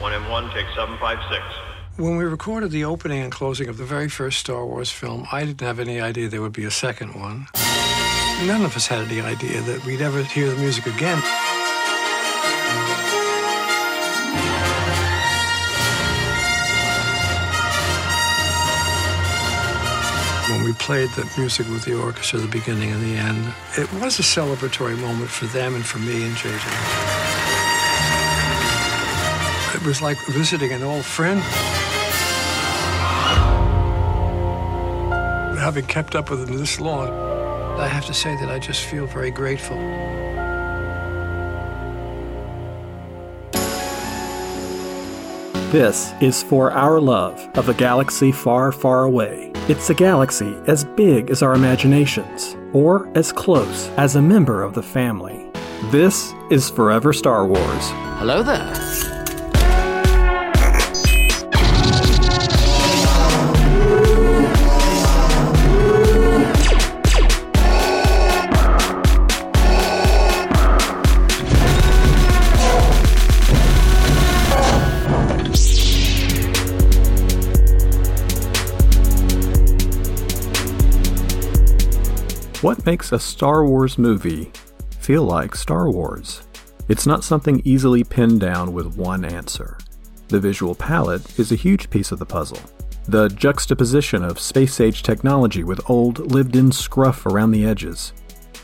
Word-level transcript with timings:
1M1, 0.00 0.52
take 0.52 0.66
756. 0.74 1.42
When 1.96 2.16
we 2.16 2.24
recorded 2.24 2.70
the 2.70 2.84
opening 2.84 3.22
and 3.22 3.32
closing 3.32 3.68
of 3.68 3.78
the 3.78 3.84
very 3.84 4.10
first 4.10 4.38
Star 4.38 4.66
Wars 4.66 4.90
film, 4.90 5.26
I 5.32 5.46
didn't 5.46 5.62
have 5.62 5.80
any 5.80 5.98
idea 6.00 6.28
there 6.28 6.42
would 6.42 6.52
be 6.52 6.64
a 6.64 6.70
second 6.70 7.14
one. 7.14 7.46
None 8.44 8.62
of 8.62 8.76
us 8.76 8.86
had 8.86 9.10
any 9.10 9.22
idea 9.22 9.62
that 9.62 9.82
we'd 9.86 10.02
ever 10.02 10.22
hear 10.22 10.50
the 10.50 10.56
music 10.56 10.86
again. 10.86 11.18
When 20.50 20.64
we 20.64 20.74
played 20.74 21.08
the 21.10 21.26
music 21.38 21.66
with 21.70 21.86
the 21.86 21.98
orchestra, 21.98 22.40
at 22.40 22.42
the 22.44 22.50
beginning 22.50 22.92
and 22.92 23.02
the 23.02 23.16
end, 23.16 23.54
it 23.78 23.90
was 23.94 24.18
a 24.18 24.22
celebratory 24.22 25.00
moment 25.00 25.30
for 25.30 25.46
them 25.46 25.74
and 25.74 25.84
for 25.84 25.98
me 25.98 26.24
and 26.24 26.34
JJ. 26.34 27.25
It 29.86 29.90
was 29.90 30.02
like 30.02 30.18
visiting 30.26 30.72
an 30.72 30.82
old 30.82 31.04
friend. 31.04 31.40
Having 35.60 35.86
kept 35.86 36.16
up 36.16 36.28
with 36.28 36.48
him 36.48 36.58
this 36.58 36.80
long, 36.80 37.08
I 37.78 37.86
have 37.86 38.04
to 38.06 38.12
say 38.12 38.34
that 38.40 38.50
I 38.50 38.58
just 38.58 38.82
feel 38.82 39.06
very 39.06 39.30
grateful. 39.30 39.76
This 45.70 46.12
is 46.20 46.42
For 46.42 46.72
Our 46.72 46.98
Love 46.98 47.38
of 47.54 47.68
a 47.68 47.74
Galaxy 47.74 48.32
Far, 48.32 48.72
Far 48.72 49.04
Away. 49.04 49.52
It's 49.68 49.88
a 49.88 49.94
galaxy 49.94 50.56
as 50.66 50.82
big 50.82 51.30
as 51.30 51.44
our 51.44 51.54
imaginations, 51.54 52.56
or 52.72 53.08
as 53.16 53.30
close 53.30 53.88
as 53.90 54.16
a 54.16 54.20
member 54.20 54.64
of 54.64 54.74
the 54.74 54.82
family. 54.82 55.48
This 55.92 56.34
is 56.50 56.68
Forever 56.70 57.12
Star 57.12 57.46
Wars. 57.46 57.90
Hello 58.18 58.42
there. 58.42 59.15
What 82.66 82.84
makes 82.84 83.12
a 83.12 83.18
Star 83.20 83.64
Wars 83.64 83.96
movie 83.96 84.50
feel 84.98 85.22
like 85.22 85.54
Star 85.54 85.88
Wars? 85.88 86.48
It's 86.88 87.06
not 87.06 87.22
something 87.22 87.62
easily 87.64 88.02
pinned 88.02 88.40
down 88.40 88.72
with 88.72 88.96
one 88.96 89.24
answer. 89.24 89.78
The 90.26 90.40
visual 90.40 90.74
palette 90.74 91.38
is 91.38 91.52
a 91.52 91.54
huge 91.54 91.88
piece 91.90 92.10
of 92.10 92.18
the 92.18 92.26
puzzle. 92.26 92.58
The 93.06 93.28
juxtaposition 93.28 94.24
of 94.24 94.40
space 94.40 94.80
age 94.80 95.04
technology 95.04 95.62
with 95.62 95.88
old, 95.88 96.32
lived 96.32 96.56
in 96.56 96.72
scruff 96.72 97.24
around 97.24 97.52
the 97.52 97.64
edges, 97.64 98.12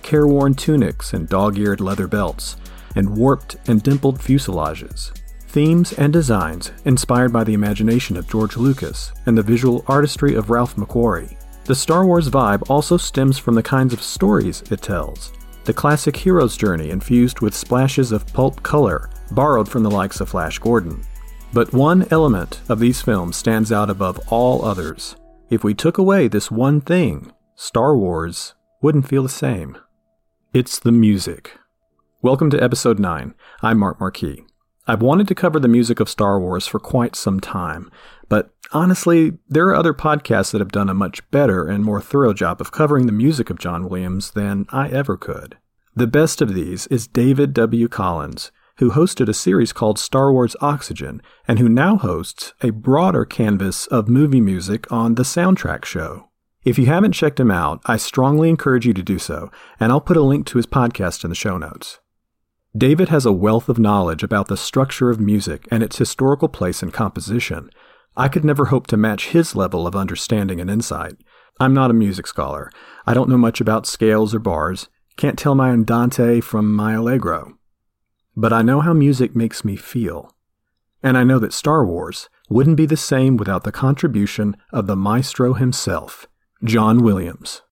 careworn 0.02 0.54
tunics 0.54 1.12
and 1.12 1.28
dog 1.28 1.56
eared 1.56 1.80
leather 1.80 2.08
belts, 2.08 2.56
and 2.96 3.16
warped 3.16 3.54
and 3.68 3.84
dimpled 3.84 4.18
fuselages. 4.18 5.16
Themes 5.46 5.92
and 5.92 6.12
designs 6.12 6.72
inspired 6.84 7.32
by 7.32 7.44
the 7.44 7.54
imagination 7.54 8.16
of 8.16 8.28
George 8.28 8.56
Lucas 8.56 9.12
and 9.26 9.38
the 9.38 9.44
visual 9.44 9.84
artistry 9.86 10.34
of 10.34 10.50
Ralph 10.50 10.74
McQuarrie. 10.74 11.36
The 11.64 11.76
Star 11.76 12.04
Wars 12.04 12.28
vibe 12.28 12.68
also 12.68 12.96
stems 12.96 13.38
from 13.38 13.54
the 13.54 13.62
kinds 13.62 13.92
of 13.92 14.02
stories 14.02 14.64
it 14.72 14.82
tells. 14.82 15.32
The 15.62 15.72
classic 15.72 16.16
hero's 16.16 16.56
journey 16.56 16.90
infused 16.90 17.40
with 17.40 17.54
splashes 17.54 18.10
of 18.10 18.26
pulp 18.32 18.64
color, 18.64 19.10
borrowed 19.30 19.68
from 19.68 19.84
the 19.84 19.90
likes 19.90 20.20
of 20.20 20.28
Flash 20.28 20.58
Gordon. 20.58 21.04
But 21.52 21.72
one 21.72 22.08
element 22.10 22.60
of 22.68 22.80
these 22.80 23.00
films 23.00 23.36
stands 23.36 23.70
out 23.70 23.90
above 23.90 24.18
all 24.28 24.64
others. 24.64 25.14
If 25.50 25.62
we 25.62 25.72
took 25.72 25.98
away 25.98 26.26
this 26.26 26.50
one 26.50 26.80
thing, 26.80 27.30
Star 27.54 27.96
Wars 27.96 28.54
wouldn't 28.80 29.06
feel 29.06 29.22
the 29.22 29.28
same. 29.28 29.78
It's 30.52 30.80
the 30.80 30.90
music. 30.90 31.58
Welcome 32.22 32.50
to 32.50 32.60
episode 32.60 32.98
9. 32.98 33.34
I'm 33.62 33.78
Mark 33.78 34.00
Marquis. 34.00 34.42
I've 34.88 35.00
wanted 35.00 35.28
to 35.28 35.36
cover 35.36 35.60
the 35.60 35.68
music 35.68 36.00
of 36.00 36.08
Star 36.08 36.40
Wars 36.40 36.66
for 36.66 36.80
quite 36.80 37.14
some 37.14 37.38
time, 37.38 37.88
honestly, 38.72 39.38
there 39.48 39.66
are 39.68 39.74
other 39.74 39.94
podcasts 39.94 40.52
that 40.52 40.60
have 40.60 40.72
done 40.72 40.88
a 40.88 40.94
much 40.94 41.28
better 41.30 41.66
and 41.66 41.84
more 41.84 42.00
thorough 42.00 42.32
job 42.32 42.60
of 42.60 42.72
covering 42.72 43.06
the 43.06 43.12
music 43.12 43.50
of 43.50 43.58
John 43.58 43.88
Williams 43.88 44.32
than 44.32 44.66
I 44.70 44.88
ever 44.88 45.16
could. 45.16 45.56
The 45.94 46.06
best 46.06 46.40
of 46.40 46.54
these 46.54 46.86
is 46.86 47.06
David 47.06 47.52
W. 47.54 47.88
Collins, 47.88 48.50
who 48.78 48.92
hosted 48.92 49.28
a 49.28 49.34
series 49.34 49.72
called 49.72 49.98
Star 49.98 50.32
Wars 50.32 50.56
Oxygen 50.60 51.20
and 51.46 51.58
who 51.58 51.68
now 51.68 51.96
hosts 51.96 52.54
a 52.62 52.70
broader 52.70 53.24
canvas 53.24 53.86
of 53.88 54.08
movie 54.08 54.40
music 54.40 54.90
on 54.90 55.14
the 55.14 55.22
Soundtrack 55.22 55.84
Show. 55.84 56.28
If 56.64 56.78
you 56.78 56.86
haven't 56.86 57.12
checked 57.12 57.40
him 57.40 57.50
out, 57.50 57.80
I 57.86 57.96
strongly 57.96 58.48
encourage 58.48 58.86
you 58.86 58.94
to 58.94 59.02
do 59.02 59.18
so, 59.18 59.50
and 59.80 59.90
I'll 59.90 60.00
put 60.00 60.16
a 60.16 60.22
link 60.22 60.46
to 60.46 60.58
his 60.58 60.66
podcast 60.66 61.24
in 61.24 61.30
the 61.30 61.36
show 61.36 61.58
notes. 61.58 61.98
David 62.76 63.10
has 63.10 63.26
a 63.26 63.32
wealth 63.32 63.68
of 63.68 63.78
knowledge 63.78 64.22
about 64.22 64.48
the 64.48 64.56
structure 64.56 65.10
of 65.10 65.20
music 65.20 65.68
and 65.70 65.82
its 65.82 65.98
historical 65.98 66.48
place 66.48 66.82
in 66.82 66.90
composition. 66.90 67.68
I 68.16 68.28
could 68.28 68.44
never 68.44 68.66
hope 68.66 68.86
to 68.88 68.96
match 68.96 69.28
his 69.28 69.56
level 69.56 69.86
of 69.86 69.96
understanding 69.96 70.60
and 70.60 70.70
insight. 70.70 71.14
I'm 71.58 71.72
not 71.72 71.90
a 71.90 71.94
music 71.94 72.26
scholar. 72.26 72.70
I 73.06 73.14
don't 73.14 73.28
know 73.28 73.38
much 73.38 73.60
about 73.60 73.86
scales 73.86 74.34
or 74.34 74.38
bars, 74.38 74.88
can't 75.16 75.38
tell 75.38 75.54
my 75.54 75.70
andante 75.70 76.40
from 76.40 76.74
my 76.74 76.94
allegro. 76.94 77.58
But 78.36 78.52
I 78.52 78.62
know 78.62 78.80
how 78.80 78.92
music 78.92 79.36
makes 79.36 79.64
me 79.64 79.76
feel. 79.76 80.34
And 81.02 81.18
I 81.18 81.24
know 81.24 81.38
that 81.38 81.52
Star 81.52 81.84
Wars 81.84 82.28
wouldn't 82.48 82.76
be 82.76 82.86
the 82.86 82.96
same 82.96 83.36
without 83.36 83.64
the 83.64 83.72
contribution 83.72 84.56
of 84.72 84.86
the 84.86 84.96
maestro 84.96 85.54
himself, 85.54 86.26
John 86.64 87.02
Williams. 87.02 87.62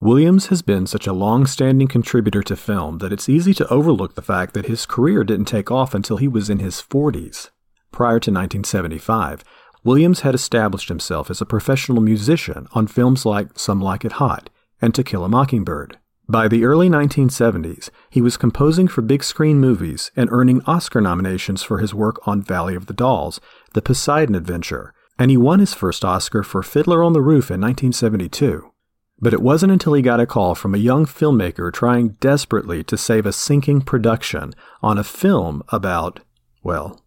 Williams 0.00 0.48
has 0.48 0.62
been 0.62 0.86
such 0.86 1.06
a 1.06 1.12
long 1.12 1.46
standing 1.46 1.86
contributor 1.86 2.42
to 2.42 2.56
film 2.56 2.98
that 2.98 3.12
it's 3.12 3.28
easy 3.28 3.54
to 3.54 3.68
overlook 3.68 4.14
the 4.14 4.22
fact 4.22 4.52
that 4.54 4.66
his 4.66 4.84
career 4.84 5.22
didn't 5.22 5.44
take 5.44 5.70
off 5.70 5.94
until 5.94 6.16
he 6.16 6.26
was 6.26 6.50
in 6.50 6.58
his 6.58 6.82
40s. 6.82 7.50
Prior 7.92 8.18
to 8.18 8.30
1975, 8.30 9.44
Williams 9.84 10.20
had 10.20 10.34
established 10.34 10.88
himself 10.88 11.30
as 11.30 11.40
a 11.40 11.46
professional 11.46 12.00
musician 12.00 12.66
on 12.72 12.86
films 12.86 13.26
like 13.26 13.58
Some 13.58 13.80
Like 13.80 14.04
It 14.04 14.12
Hot 14.12 14.48
and 14.80 14.94
To 14.94 15.04
Kill 15.04 15.24
a 15.24 15.28
Mockingbird. 15.28 15.98
By 16.28 16.48
the 16.48 16.64
early 16.64 16.88
1970s, 16.88 17.90
he 18.08 18.22
was 18.22 18.36
composing 18.36 18.88
for 18.88 19.02
big 19.02 19.22
screen 19.22 19.60
movies 19.60 20.10
and 20.16 20.30
earning 20.32 20.62
Oscar 20.66 21.00
nominations 21.00 21.62
for 21.62 21.78
his 21.78 21.92
work 21.92 22.26
on 22.26 22.40
Valley 22.40 22.74
of 22.74 22.86
the 22.86 22.94
Dolls, 22.94 23.40
The 23.74 23.82
Poseidon 23.82 24.34
Adventure, 24.34 24.94
and 25.18 25.30
he 25.30 25.36
won 25.36 25.58
his 25.58 25.74
first 25.74 26.04
Oscar 26.04 26.42
for 26.42 26.62
Fiddler 26.62 27.02
on 27.02 27.12
the 27.12 27.20
Roof 27.20 27.50
in 27.50 27.60
1972. 27.60 28.70
But 29.20 29.34
it 29.34 29.42
wasn't 29.42 29.72
until 29.72 29.92
he 29.92 30.02
got 30.02 30.20
a 30.20 30.26
call 30.26 30.54
from 30.54 30.74
a 30.74 30.78
young 30.78 31.06
filmmaker 31.06 31.72
trying 31.72 32.10
desperately 32.20 32.82
to 32.84 32.96
save 32.96 33.26
a 33.26 33.32
sinking 33.32 33.82
production 33.82 34.54
on 34.80 34.96
a 34.96 35.04
film 35.04 35.62
about, 35.68 36.20
well, 36.62 37.00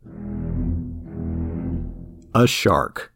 a 2.35 2.45
shark. 2.45 3.13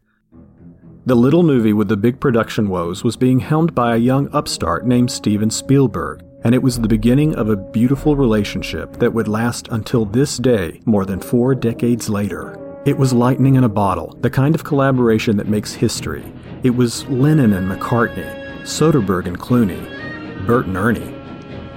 The 1.04 1.14
little 1.14 1.42
movie 1.42 1.74
with 1.74 1.88
the 1.88 1.96
big 1.96 2.20
production 2.20 2.70
woes 2.70 3.04
was 3.04 3.18
being 3.18 3.38
helmed 3.38 3.74
by 3.74 3.94
a 3.94 3.98
young 3.98 4.34
upstart 4.34 4.86
named 4.86 5.10
Steven 5.10 5.50
Spielberg, 5.50 6.24
and 6.42 6.54
it 6.54 6.62
was 6.62 6.80
the 6.80 6.88
beginning 6.88 7.34
of 7.34 7.50
a 7.50 7.56
beautiful 7.56 8.16
relationship 8.16 8.94
that 8.94 9.12
would 9.12 9.28
last 9.28 9.68
until 9.68 10.06
this 10.06 10.38
day, 10.38 10.80
more 10.86 11.04
than 11.04 11.20
four 11.20 11.54
decades 11.54 12.08
later. 12.08 12.58
It 12.86 12.96
was 12.96 13.12
lightning 13.12 13.56
in 13.56 13.64
a 13.64 13.68
bottle, 13.68 14.16
the 14.22 14.30
kind 14.30 14.54
of 14.54 14.64
collaboration 14.64 15.36
that 15.36 15.48
makes 15.48 15.74
history. 15.74 16.24
It 16.62 16.70
was 16.70 17.06
Lennon 17.08 17.52
and 17.52 17.70
McCartney, 17.70 18.62
Soderbergh 18.62 19.26
and 19.26 19.38
Clooney, 19.38 20.46
Bert 20.46 20.64
and 20.64 20.78
Ernie. 20.78 21.14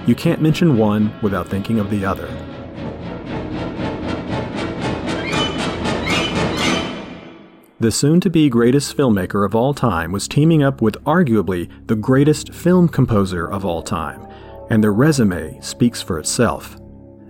You 0.06 0.14
can't 0.14 0.40
mention 0.40 0.78
one 0.78 1.12
without 1.20 1.48
thinking 1.48 1.78
of 1.78 1.90
the 1.90 2.06
other. 2.06 2.26
The 7.84 7.92
soon 7.92 8.18
to 8.20 8.30
be 8.30 8.48
greatest 8.48 8.96
filmmaker 8.96 9.44
of 9.44 9.54
all 9.54 9.74
time 9.74 10.10
was 10.10 10.26
teaming 10.26 10.62
up 10.62 10.80
with 10.80 11.04
arguably 11.04 11.68
the 11.86 11.94
greatest 11.94 12.54
film 12.54 12.88
composer 12.88 13.46
of 13.46 13.66
all 13.66 13.82
time, 13.82 14.26
and 14.70 14.82
their 14.82 14.94
resume 14.94 15.60
speaks 15.60 16.00
for 16.00 16.18
itself. 16.18 16.78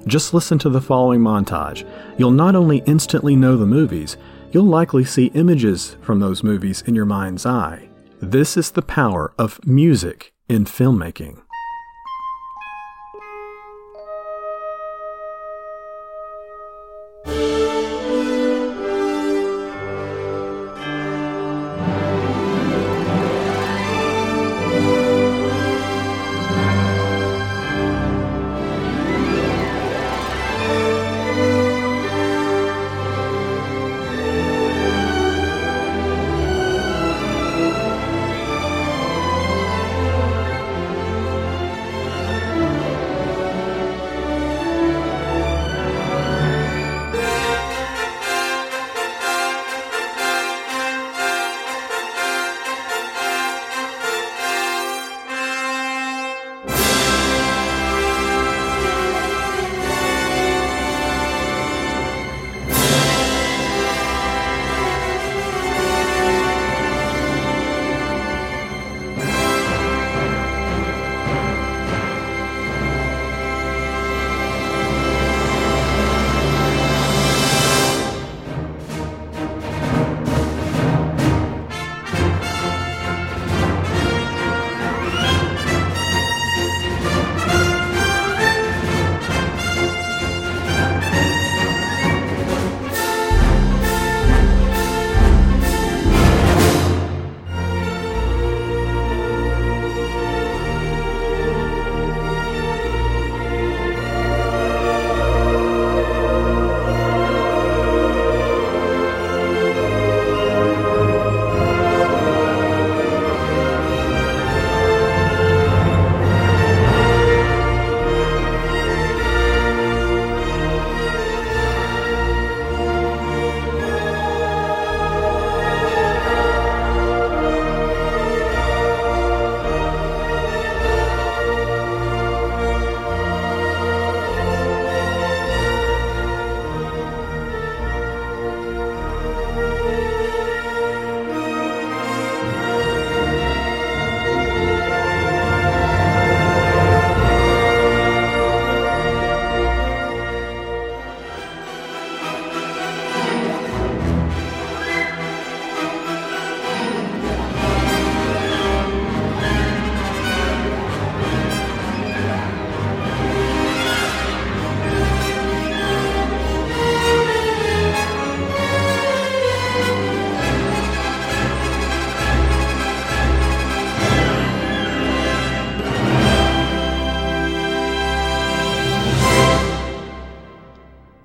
Just 0.06 0.32
listen 0.32 0.60
to 0.60 0.70
the 0.70 0.80
following 0.80 1.18
montage. 1.18 1.84
You'll 2.18 2.30
not 2.30 2.54
only 2.54 2.84
instantly 2.86 3.34
know 3.34 3.56
the 3.56 3.66
movies, 3.66 4.16
you'll 4.52 4.62
likely 4.66 5.04
see 5.04 5.32
images 5.34 5.96
from 6.02 6.20
those 6.20 6.44
movies 6.44 6.82
in 6.82 6.94
your 6.94 7.04
mind's 7.04 7.46
eye. 7.46 7.88
This 8.20 8.56
is 8.56 8.70
the 8.70 8.80
power 8.80 9.34
of 9.36 9.58
music 9.66 10.34
in 10.48 10.66
filmmaking. 10.66 11.42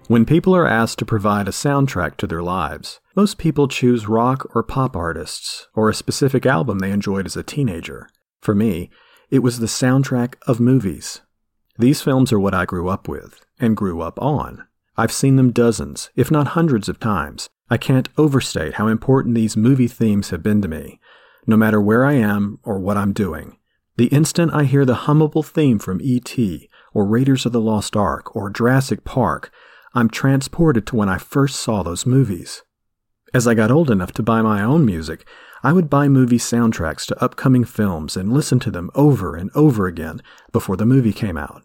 When 0.09 0.25
people 0.25 0.55
are 0.55 0.65
asked 0.65 0.97
to 0.97 1.05
provide 1.05 1.47
a 1.47 1.51
soundtrack 1.51 2.17
to 2.17 2.25
their 2.25 2.41
lives, 2.41 2.99
most 3.15 3.37
people 3.37 3.67
choose 3.67 4.07
rock 4.07 4.55
or 4.55 4.63
pop 4.63 4.95
artists, 4.95 5.67
or 5.75 5.87
a 5.87 5.93
specific 5.93 6.47
album 6.47 6.79
they 6.79 6.89
enjoyed 6.89 7.27
as 7.27 7.37
a 7.37 7.43
teenager. 7.43 8.09
For 8.41 8.55
me, 8.55 8.89
it 9.29 9.43
was 9.43 9.59
the 9.59 9.67
soundtrack 9.67 10.33
of 10.47 10.59
movies. 10.59 11.21
These 11.77 12.01
films 12.01 12.33
are 12.33 12.39
what 12.39 12.55
I 12.55 12.65
grew 12.65 12.89
up 12.89 13.07
with, 13.07 13.45
and 13.59 13.77
grew 13.77 14.01
up 14.01 14.19
on. 14.19 14.65
I've 14.97 15.11
seen 15.11 15.35
them 15.35 15.51
dozens, 15.51 16.09
if 16.15 16.31
not 16.31 16.57
hundreds 16.57 16.89
of 16.89 16.99
times. 16.99 17.47
I 17.69 17.77
can't 17.77 18.09
overstate 18.17 18.73
how 18.73 18.87
important 18.87 19.35
these 19.35 19.55
movie 19.55 19.87
themes 19.87 20.31
have 20.31 20.41
been 20.41 20.63
to 20.63 20.67
me, 20.67 20.99
no 21.45 21.55
matter 21.55 21.79
where 21.79 22.03
I 22.03 22.13
am 22.13 22.57
or 22.63 22.79
what 22.79 22.97
I'm 22.97 23.13
doing. 23.13 23.59
The 23.97 24.07
instant 24.07 24.55
I 24.55 24.63
hear 24.63 24.85
the 24.85 25.05
hummable 25.05 25.45
theme 25.45 25.77
from 25.77 26.01
E.T., 26.01 26.67
or 26.95 27.05
Raiders 27.05 27.45
of 27.45 27.51
the 27.51 27.61
Lost 27.61 27.95
Ark, 27.95 28.35
or 28.35 28.49
Jurassic 28.49 29.03
Park, 29.03 29.51
I'm 29.93 30.09
transported 30.09 30.85
to 30.87 30.95
when 30.95 31.09
I 31.09 31.17
first 31.17 31.59
saw 31.59 31.83
those 31.83 32.05
movies. 32.05 32.63
As 33.33 33.47
I 33.47 33.53
got 33.53 33.71
old 33.71 33.91
enough 33.91 34.11
to 34.13 34.23
buy 34.23 34.41
my 34.41 34.63
own 34.63 34.85
music, 34.85 35.27
I 35.63 35.73
would 35.73 35.89
buy 35.89 36.07
movie 36.07 36.37
soundtracks 36.37 37.05
to 37.07 37.23
upcoming 37.23 37.65
films 37.65 38.15
and 38.15 38.31
listen 38.31 38.59
to 38.61 38.71
them 38.71 38.89
over 38.95 39.35
and 39.35 39.51
over 39.53 39.87
again 39.87 40.21
before 40.51 40.77
the 40.77 40.85
movie 40.85 41.13
came 41.13 41.37
out. 41.37 41.63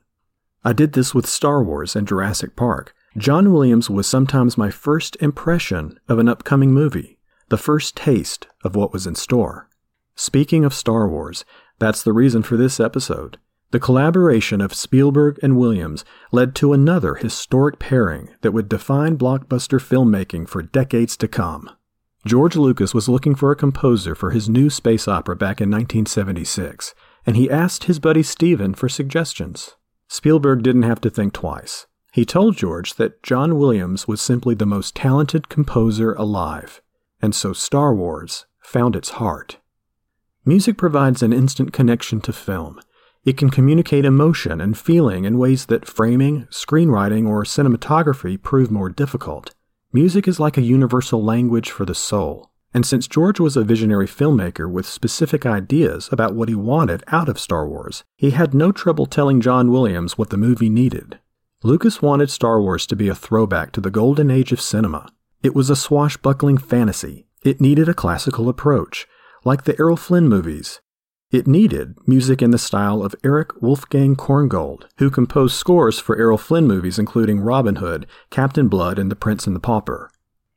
I 0.65 0.73
did 0.73 0.95
this 0.95 1.15
with 1.15 1.27
Star 1.27 1.63
Wars 1.63 1.95
and 1.95 2.09
Jurassic 2.09 2.57
Park. 2.57 2.95
John 3.17 3.53
Williams 3.53 3.89
was 3.89 4.07
sometimes 4.07 4.59
my 4.59 4.71
first 4.71 5.17
impression 5.21 6.01
of 6.09 6.19
an 6.19 6.29
upcoming 6.29 6.73
movie, 6.73 7.19
the 7.51 7.59
first 7.59 7.97
taste 7.97 8.47
of 8.65 8.75
what 8.75 8.93
was 8.93 9.07
in 9.07 9.15
store. 9.15 9.69
Speaking 10.17 10.65
of 10.65 10.75
Star 10.75 11.09
Wars, 11.09 11.45
that's 11.79 12.03
the 12.03 12.13
reason 12.13 12.43
for 12.43 12.57
this 12.57 12.81
episode. 12.81 13.39
The 13.75 13.81
collaboration 13.81 14.61
of 14.61 14.73
Spielberg 14.73 15.41
and 15.43 15.57
Williams 15.57 16.05
led 16.31 16.55
to 16.55 16.73
another 16.73 17.17
historic 17.17 17.81
pairing 17.81 18.31
that 18.43 18.53
would 18.53 18.69
define 18.69 19.19
blockbuster 19.19 19.81
filmmaking 19.81 20.49
for 20.49 20.63
decades 20.63 21.17
to 21.17 21.27
come. 21.27 21.69
George 22.25 22.55
Lucas 22.55 22.95
was 22.95 23.09
looking 23.09 23.35
for 23.35 23.51
a 23.51 23.57
composer 23.57 24.15
for 24.15 24.31
his 24.31 24.49
new 24.49 24.71
space 24.71 25.09
opera 25.09 25.35
back 25.35 25.61
in 25.61 25.73
1976, 25.73 26.95
and 27.27 27.37
he 27.37 27.51
asked 27.51 27.83
his 27.83 27.99
buddy 27.99 28.23
Steven 28.23 28.75
for 28.75 28.89
suggestions. 28.89 29.75
Spielberg 30.07 30.63
didn't 30.63 30.85
have 30.85 31.01
to 31.01 31.11
think 31.11 31.33
twice. 31.33 31.89
He 32.13 32.25
told 32.25 32.57
George 32.57 32.95
that 32.95 33.25
John 33.25 33.59
Williams 33.59 34.07
was 34.07 34.21
simply 34.21 34.55
the 34.55 34.67
most 34.67 34.95
talented 34.95 35.49
composer 35.49 36.13
alive, 36.13 36.81
and 37.21 37.35
so 37.35 37.53
Star 37.53 37.93
Wars 37.93 38.47
found 38.61 38.95
its 38.95 39.19
heart. 39.19 39.59
Music 40.45 40.79
provides 40.79 41.25
an 41.25 41.33
instant 41.33 41.73
connection 41.73 42.21
to 42.21 42.33
film 42.33 42.79
it 43.25 43.37
can 43.37 43.51
communicate 43.51 44.05
emotion 44.05 44.61
and 44.61 44.77
feeling 44.77 45.25
in 45.25 45.39
ways 45.39 45.67
that 45.67 45.87
framing, 45.87 46.47
screenwriting, 46.51 47.27
or 47.27 47.45
cinematography 47.45 48.41
prove 48.41 48.71
more 48.71 48.91
difficult. 48.91 49.55
Music 49.93 50.29
is 50.29 50.41
like 50.41 50.59
a 50.59 50.63
universal 50.63 51.23
language 51.23 51.71
for 51.71 51.85
the 51.85 51.95
soul. 51.95 52.51
And 52.75 52.85
since 52.85 53.07
George 53.07 53.39
was 53.39 53.57
a 53.57 53.63
visionary 53.63 54.09
filmmaker 54.09 54.69
with 54.71 54.85
specific 54.85 55.47
ideas 55.47 56.09
about 56.11 56.35
what 56.35 56.49
he 56.49 56.55
wanted 56.57 57.05
out 57.07 57.29
of 57.29 57.39
Star 57.39 57.69
Wars, 57.69 58.03
he 58.17 58.31
had 58.31 58.53
no 58.53 58.73
trouble 58.73 59.07
telling 59.07 59.41
John 59.41 59.71
Williams 59.71 60.19
what 60.19 60.31
the 60.31 60.37
movie 60.37 60.69
needed. 60.69 61.21
Lucas 61.63 62.03
wanted 62.03 62.31
Star 62.31 62.61
Wars 62.61 62.87
to 62.89 62.97
be 62.97 63.09
a 63.09 63.15
throwback 63.15 63.71
to 63.73 63.81
the 63.81 63.91
golden 63.91 64.31
age 64.31 64.53
of 64.53 64.61
cinema. 64.61 65.09
It 65.43 65.55
was 65.55 65.71
a 65.71 65.77
swashbuckling 65.77 66.59
fantasy. 66.59 67.27
It 67.43 67.61
needed 67.61 67.89
a 67.89 67.95
classical 67.95 68.49
approach, 68.49 69.07
like 69.45 69.65
the 69.65 69.77
Errol 69.79 69.97
Flynn 69.97 70.29
movies, 70.29 70.81
it 71.35 71.49
needed 71.49 71.97
music 72.07 72.41
in 72.41 72.53
the 72.53 72.59
style 72.59 73.03
of 73.03 73.17
Erich 73.25 73.61
Wolfgang 73.61 74.15
Korngold, 74.15 74.85
who 74.99 75.11
composed 75.11 75.57
scores 75.57 75.99
for 75.99 76.17
Errol 76.17 76.39
Flynn 76.39 76.69
movies 76.69 76.97
including 76.97 77.41
Robin 77.41 77.77
Hood, 77.77 78.07
Captain 78.31 78.69
Blood, 78.69 79.01
and 79.01 79.11
The 79.11 79.17
Prince 79.17 79.45
and 79.45 79.57
the 79.57 79.61
Pauper. 79.61 80.13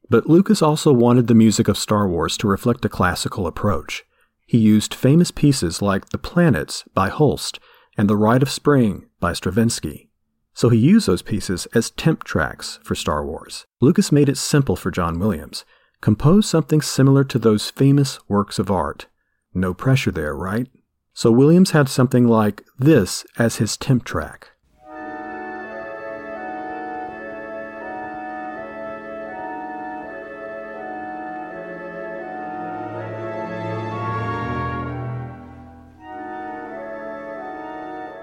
But 0.08 0.28
Lucas 0.28 0.62
also 0.62 0.94
wanted 0.94 1.26
the 1.26 1.34
music 1.34 1.68
of 1.68 1.80
Star 1.80 2.08
Wars 2.08 2.38
to 2.38 2.48
reflect 2.48 2.86
a 2.86 2.90
classical 2.90 3.48
approach. 3.48 4.06
He 4.46 4.60
used 4.60 4.94
famous 4.94 5.32
pieces 5.32 5.82
like 5.82 6.10
The 6.10 6.20
Planets 6.20 6.84
by 6.94 7.10
Holst 7.10 7.60
and 7.98 8.08
The 8.08 8.16
Rite 8.16 8.44
of 8.44 8.52
Spring 8.52 9.08
by 9.20 9.34
Stravinsky. 9.34 10.12
So 10.54 10.70
he 10.70 10.78
used 10.78 11.08
those 11.08 11.24
pieces 11.24 11.66
as 11.74 11.90
temp 11.90 12.24
tracks 12.24 12.80
for 12.84 12.94
Star 12.94 13.26
Wars. 13.26 13.66
Lucas 13.82 14.12
made 14.12 14.30
it 14.30 14.38
simple 14.38 14.76
for 14.76 14.92
John 14.92 15.18
Williams. 15.18 15.66
Compose 16.02 16.48
something 16.48 16.84
similar 16.84 17.24
to 17.24 17.40
those 17.40 17.72
famous 17.72 18.20
works 18.30 18.60
of 18.60 18.70
art 18.70 19.08
no 19.58 19.74
pressure 19.74 20.12
there, 20.12 20.36
right? 20.36 20.68
So 21.14 21.32
Williams 21.32 21.72
had 21.72 21.90
something 21.90 22.28
like 22.28 22.64
this 22.78 23.26
as 23.38 23.56
his 23.58 23.76
temp 23.76 24.06
track. 24.06 24.52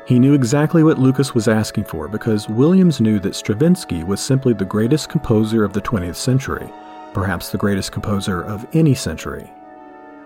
He 0.07 0.19
knew 0.19 0.35
exactly 0.35 0.85
what 0.85 0.99
Lucas 0.99 1.35
was 1.35 1.49
asking 1.49 1.85
for 1.85 2.09
because 2.09 2.49
Williams 2.49 3.01
knew 3.01 3.19
that 3.21 3.35
Stravinsky 3.35 4.05
was 4.05 4.21
simply 4.21 4.53
the 4.53 4.65
greatest 4.65 5.09
composer 5.09 5.65
of 5.65 5.73
the 5.73 5.81
20th 5.81 6.17
century, 6.17 6.71
perhaps 7.15 7.49
the 7.49 7.59
greatest 7.59 7.91
composer 7.91 8.43
of 8.43 8.67
any 8.75 8.95
century. 8.95 9.51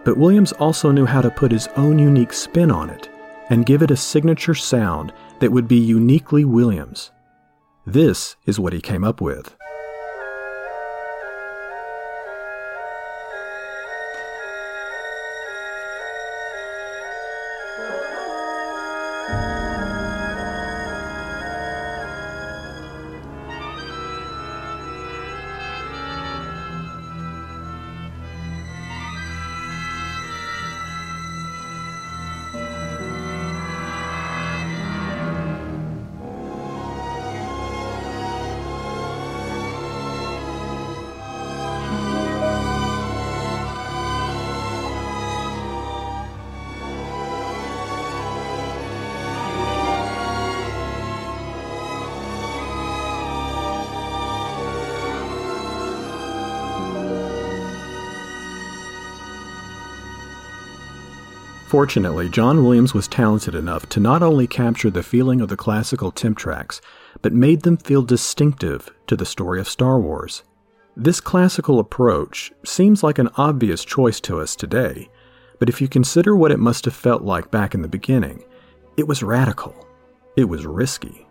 But 0.09 0.17
Williams 0.17 0.53
also 0.53 0.91
knew 0.91 1.05
how 1.05 1.21
to 1.21 1.29
put 1.29 1.53
his 1.53 1.69
own 1.77 1.99
unique 1.99 2.33
spin 2.33 2.71
on 2.71 2.89
it 2.89 3.11
and 3.51 3.67
give 3.67 3.83
it 3.83 3.91
a 3.91 3.97
signature 3.97 4.55
sound 4.55 5.13
that 5.41 5.53
would 5.53 5.69
be 5.69 5.77
uniquely 5.77 6.47
Williams. 6.47 7.13
This 7.85 8.35
is 8.47 8.59
what 8.59 8.73
he 8.73 8.81
came 8.81 9.05
up 9.05 9.21
with. 9.21 9.55
Fortunately, 61.79 62.29
John 62.29 62.65
Williams 62.65 62.93
was 62.93 63.07
talented 63.07 63.55
enough 63.55 63.89
to 63.91 64.01
not 64.01 64.21
only 64.21 64.49
capture 64.49 64.91
the 64.91 65.05
feeling 65.05 65.41
of 65.41 65.49
the 65.49 65.57
classical 65.57 66.11
temp 66.11 66.37
tracks, 66.37 66.81
but 67.23 67.33
made 67.33 67.63
them 67.63 67.77
feel 67.77 68.03
distinctive 68.03 68.91
to 69.07 69.15
the 69.15 69.25
story 69.25 69.61
of 69.61 69.69
Star 69.69 70.01
Wars. 70.01 70.43
This 70.97 71.21
classical 71.21 71.79
approach 71.79 72.51
seems 72.65 73.05
like 73.05 73.21
an 73.21 73.31
obvious 73.37 73.85
choice 73.85 74.19
to 74.23 74.41
us 74.41 74.57
today, 74.57 75.09
but 75.61 75.69
if 75.69 75.81
you 75.81 75.87
consider 75.87 76.35
what 76.35 76.51
it 76.51 76.59
must 76.59 76.85
have 76.85 76.95
felt 76.95 77.23
like 77.23 77.53
back 77.53 77.77
in 77.77 77.83
the 77.83 77.87
beginning, 77.87 78.43
it 78.97 79.07
was 79.07 79.23
radical. 79.23 79.87
It 80.37 80.47
was 80.47 80.67
risky. 80.67 81.29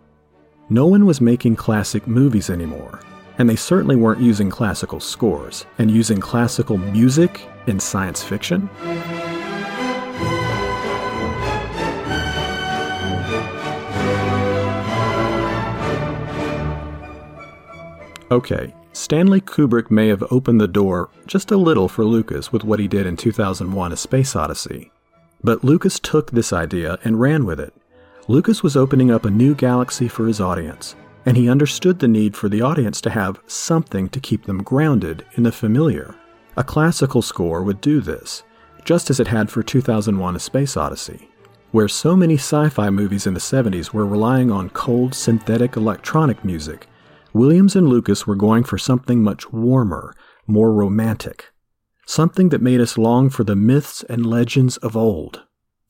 No 0.70 0.86
one 0.86 1.04
was 1.04 1.20
making 1.20 1.56
classic 1.56 2.06
movies 2.06 2.48
anymore, 2.48 3.00
and 3.36 3.50
they 3.50 3.56
certainly 3.56 3.96
weren't 3.96 4.22
using 4.22 4.48
classical 4.48 4.98
scores 4.98 5.66
and 5.76 5.90
using 5.90 6.20
classical 6.20 6.78
music 6.78 7.46
in 7.66 7.78
science 7.78 8.22
fiction. 8.22 8.70
Okay, 18.30 18.74
Stanley 18.92 19.40
Kubrick 19.40 19.90
may 19.90 20.08
have 20.08 20.22
opened 20.30 20.60
the 20.60 20.68
door 20.68 21.08
just 21.26 21.50
a 21.50 21.56
little 21.56 21.88
for 21.88 22.04
Lucas 22.04 22.52
with 22.52 22.62
what 22.62 22.78
he 22.78 22.86
did 22.86 23.06
in 23.06 23.16
2001 23.16 23.92
A 23.92 23.96
Space 23.96 24.36
Odyssey. 24.36 24.90
But 25.42 25.64
Lucas 25.64 25.98
took 25.98 26.30
this 26.30 26.52
idea 26.52 26.98
and 27.04 27.20
ran 27.20 27.46
with 27.46 27.58
it. 27.58 27.72
Lucas 28.26 28.62
was 28.62 28.76
opening 28.76 29.10
up 29.10 29.24
a 29.24 29.30
new 29.30 29.54
galaxy 29.54 30.08
for 30.08 30.26
his 30.26 30.42
audience, 30.42 30.94
and 31.24 31.38
he 31.38 31.48
understood 31.48 32.00
the 32.00 32.08
need 32.08 32.36
for 32.36 32.50
the 32.50 32.60
audience 32.60 33.00
to 33.00 33.10
have 33.10 33.40
something 33.46 34.10
to 34.10 34.20
keep 34.20 34.44
them 34.44 34.62
grounded 34.62 35.24
in 35.36 35.42
the 35.42 35.52
familiar. 35.52 36.14
A 36.58 36.64
classical 36.64 37.22
score 37.22 37.62
would 37.62 37.80
do 37.80 38.02
this, 38.02 38.42
just 38.84 39.08
as 39.08 39.20
it 39.20 39.28
had 39.28 39.48
for 39.48 39.62
2001 39.62 40.36
A 40.36 40.38
Space 40.38 40.76
Odyssey, 40.76 41.30
where 41.70 41.88
so 41.88 42.14
many 42.14 42.34
sci 42.34 42.68
fi 42.68 42.90
movies 42.90 43.26
in 43.26 43.32
the 43.32 43.40
70s 43.40 43.94
were 43.94 44.04
relying 44.04 44.50
on 44.50 44.68
cold 44.68 45.14
synthetic 45.14 45.76
electronic 45.76 46.44
music 46.44 46.88
Williams 47.32 47.76
and 47.76 47.88
Lucas 47.88 48.26
were 48.26 48.34
going 48.34 48.64
for 48.64 48.78
something 48.78 49.22
much 49.22 49.52
warmer, 49.52 50.14
more 50.46 50.72
romantic, 50.72 51.52
something 52.06 52.48
that 52.48 52.62
made 52.62 52.80
us 52.80 52.96
long 52.96 53.28
for 53.28 53.44
the 53.44 53.56
myths 53.56 54.02
and 54.04 54.24
legends 54.24 54.76
of 54.78 54.96
old. 54.96 55.42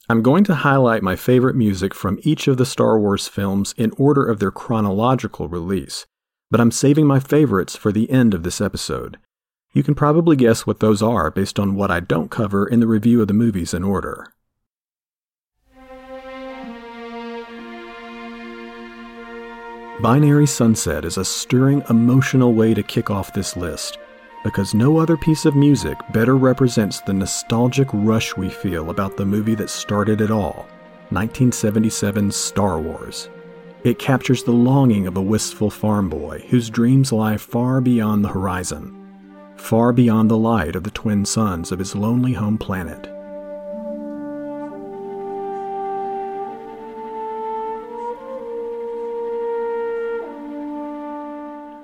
I'm 0.08 0.22
going 0.22 0.42
to 0.44 0.54
highlight 0.54 1.02
my 1.02 1.16
favorite 1.16 1.54
music 1.54 1.94
from 1.94 2.18
each 2.22 2.48
of 2.48 2.56
the 2.56 2.66
Star 2.66 2.98
Wars 2.98 3.28
films 3.28 3.74
in 3.76 3.92
order 3.98 4.24
of 4.24 4.40
their 4.40 4.50
chronological 4.50 5.48
release, 5.48 6.06
but 6.50 6.60
I'm 6.60 6.70
saving 6.70 7.06
my 7.06 7.20
favorites 7.20 7.76
for 7.76 7.92
the 7.92 8.10
end 8.10 8.34
of 8.34 8.42
this 8.42 8.60
episode. 8.60 9.18
You 9.74 9.82
can 9.82 9.94
probably 9.94 10.34
guess 10.34 10.66
what 10.66 10.80
those 10.80 11.02
are 11.02 11.30
based 11.30 11.58
on 11.58 11.74
what 11.74 11.90
I 11.90 12.00
don't 12.00 12.30
cover 12.30 12.66
in 12.66 12.80
the 12.80 12.86
review 12.86 13.20
of 13.20 13.28
the 13.28 13.34
movies 13.34 13.74
in 13.74 13.84
order. 13.84 14.32
Binary 20.00 20.46
Sunset 20.46 21.04
is 21.04 21.16
a 21.16 21.24
stirring, 21.24 21.82
emotional 21.90 22.54
way 22.54 22.72
to 22.72 22.84
kick 22.84 23.10
off 23.10 23.32
this 23.32 23.56
list 23.56 23.98
because 24.44 24.72
no 24.72 24.96
other 24.96 25.16
piece 25.16 25.44
of 25.44 25.56
music 25.56 25.98
better 26.12 26.36
represents 26.36 27.00
the 27.00 27.12
nostalgic 27.12 27.88
rush 27.92 28.36
we 28.36 28.48
feel 28.48 28.90
about 28.90 29.16
the 29.16 29.26
movie 29.26 29.56
that 29.56 29.68
started 29.68 30.20
it 30.20 30.30
all 30.30 30.68
1977's 31.10 32.36
Star 32.36 32.78
Wars. 32.78 33.28
It 33.82 33.98
captures 33.98 34.44
the 34.44 34.52
longing 34.52 35.08
of 35.08 35.16
a 35.16 35.22
wistful 35.22 35.68
farm 35.68 36.08
boy 36.08 36.44
whose 36.48 36.70
dreams 36.70 37.10
lie 37.10 37.36
far 37.36 37.80
beyond 37.80 38.24
the 38.24 38.28
horizon, 38.28 38.94
far 39.56 39.92
beyond 39.92 40.30
the 40.30 40.38
light 40.38 40.76
of 40.76 40.84
the 40.84 40.92
twin 40.92 41.24
suns 41.24 41.72
of 41.72 41.80
his 41.80 41.96
lonely 41.96 42.34
home 42.34 42.56
planet. 42.56 43.17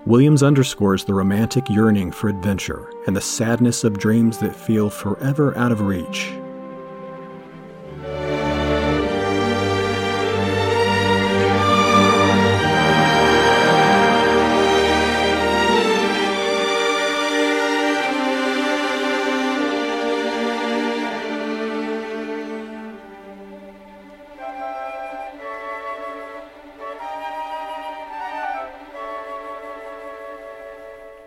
Williams 0.07 0.43
underscores 0.43 1.03
the 1.05 1.15
romantic 1.15 1.71
yearning 1.71 2.13
for 2.13 2.29
adventure 2.29 2.93
and 3.07 3.17
the 3.17 3.21
sadness 3.23 3.85
of 3.85 3.97
dreams 3.97 4.37
that 4.37 4.55
feel 4.55 4.91
forever 4.91 5.57
out 5.57 5.73
of 5.73 5.81
reach. 5.81 6.31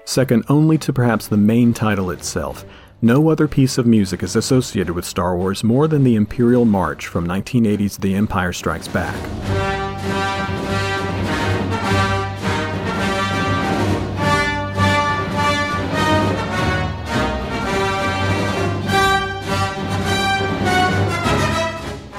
Second 0.07 0.45
only 0.47 0.77
to 0.77 0.93
perhaps 0.93 1.27
the 1.27 1.35
main 1.35 1.73
title 1.73 2.11
itself, 2.11 2.63
no 3.01 3.27
other 3.29 3.45
piece 3.45 3.77
of 3.77 3.85
music 3.85 4.23
is 4.23 4.37
associated 4.37 4.93
with 4.93 5.03
Star 5.03 5.35
Wars 5.35 5.65
more 5.65 5.85
than 5.85 6.05
the 6.05 6.15
Imperial 6.15 6.63
March 6.63 7.07
from 7.07 7.27
1980's 7.27 7.97
The 7.97 8.15
Empire 8.15 8.53
Strikes 8.53 8.87
Back. 8.87 9.13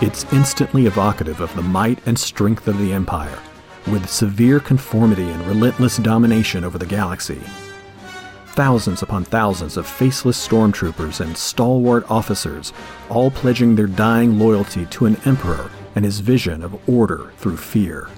It's 0.03 0.31
instantly 0.31 0.85
evocative 0.85 1.41
of 1.41 1.57
the 1.57 1.63
might 1.63 2.07
and 2.07 2.19
strength 2.19 2.69
of 2.69 2.79
the 2.79 2.93
Empire, 2.93 3.39
with 3.87 4.11
severe 4.11 4.61
conformity 4.61 5.31
and 5.31 5.47
relentless 5.47 5.97
domination 5.97 6.65
over 6.65 6.77
the 6.77 6.85
galaxy 6.85 7.41
thousands 8.59 9.03
upon 9.03 9.23
thousands 9.23 9.77
of 9.77 9.87
faceless 9.87 10.37
stormtroopers 10.49 11.21
and 11.21 11.39
stalwart 11.39 12.05
officers, 12.11 12.73
all 13.09 13.31
pledging 13.31 13.77
their 13.77 13.87
dying 13.87 14.37
loyalty 14.37 14.85
to 14.87 15.07
an 15.07 15.17
emperor 15.27 15.71
and 15.95 16.05
his 16.05 16.19
vision 16.19 16.65
of 16.65 16.89
order 16.89 17.31
through 17.37 17.57
fear. 17.57 18.09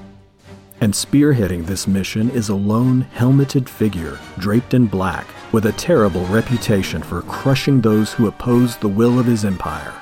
And 0.80 0.94
spearheading 0.94 1.66
this 1.66 1.87
mission 1.87 2.30
is 2.30 2.49
a 2.49 2.54
lone, 2.54 3.02
helmeted 3.12 3.68
figure 3.68 4.18
draped 4.38 4.73
in 4.73 4.87
black 4.87 5.26
with 5.52 5.66
a 5.66 5.73
terrible 5.73 6.25
reputation 6.28 7.02
for 7.02 7.20
crushing 7.20 7.82
those 7.82 8.14
who 8.14 8.26
oppose 8.26 8.78
the 8.78 8.88
will 8.88 9.18
of 9.18 9.26
his 9.26 9.44
empire. 9.44 9.92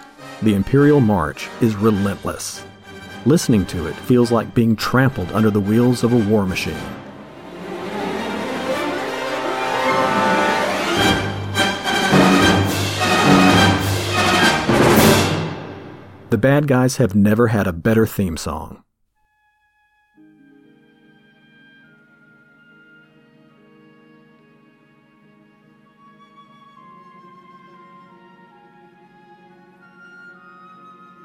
The 0.43 0.55
Imperial 0.55 1.01
March 1.01 1.49
is 1.61 1.75
relentless. 1.75 2.65
Listening 3.27 3.67
to 3.67 3.89
it 3.89 3.97
feels 3.97 4.31
like 4.31 4.55
being 4.55 4.77
trampled 4.77 5.33
under 5.33 5.51
the 5.51 5.59
wheels 5.59 6.05
of 6.05 6.13
a 6.13 6.29
war 6.31 6.47
machine. 6.47 6.79
The 16.31 16.37
bad 16.37 16.69
guys 16.69 16.99
have 16.99 17.15
never 17.15 17.47
had 17.47 17.67
a 17.67 17.73
better 17.73 18.07
theme 18.07 18.37
song. 18.37 18.85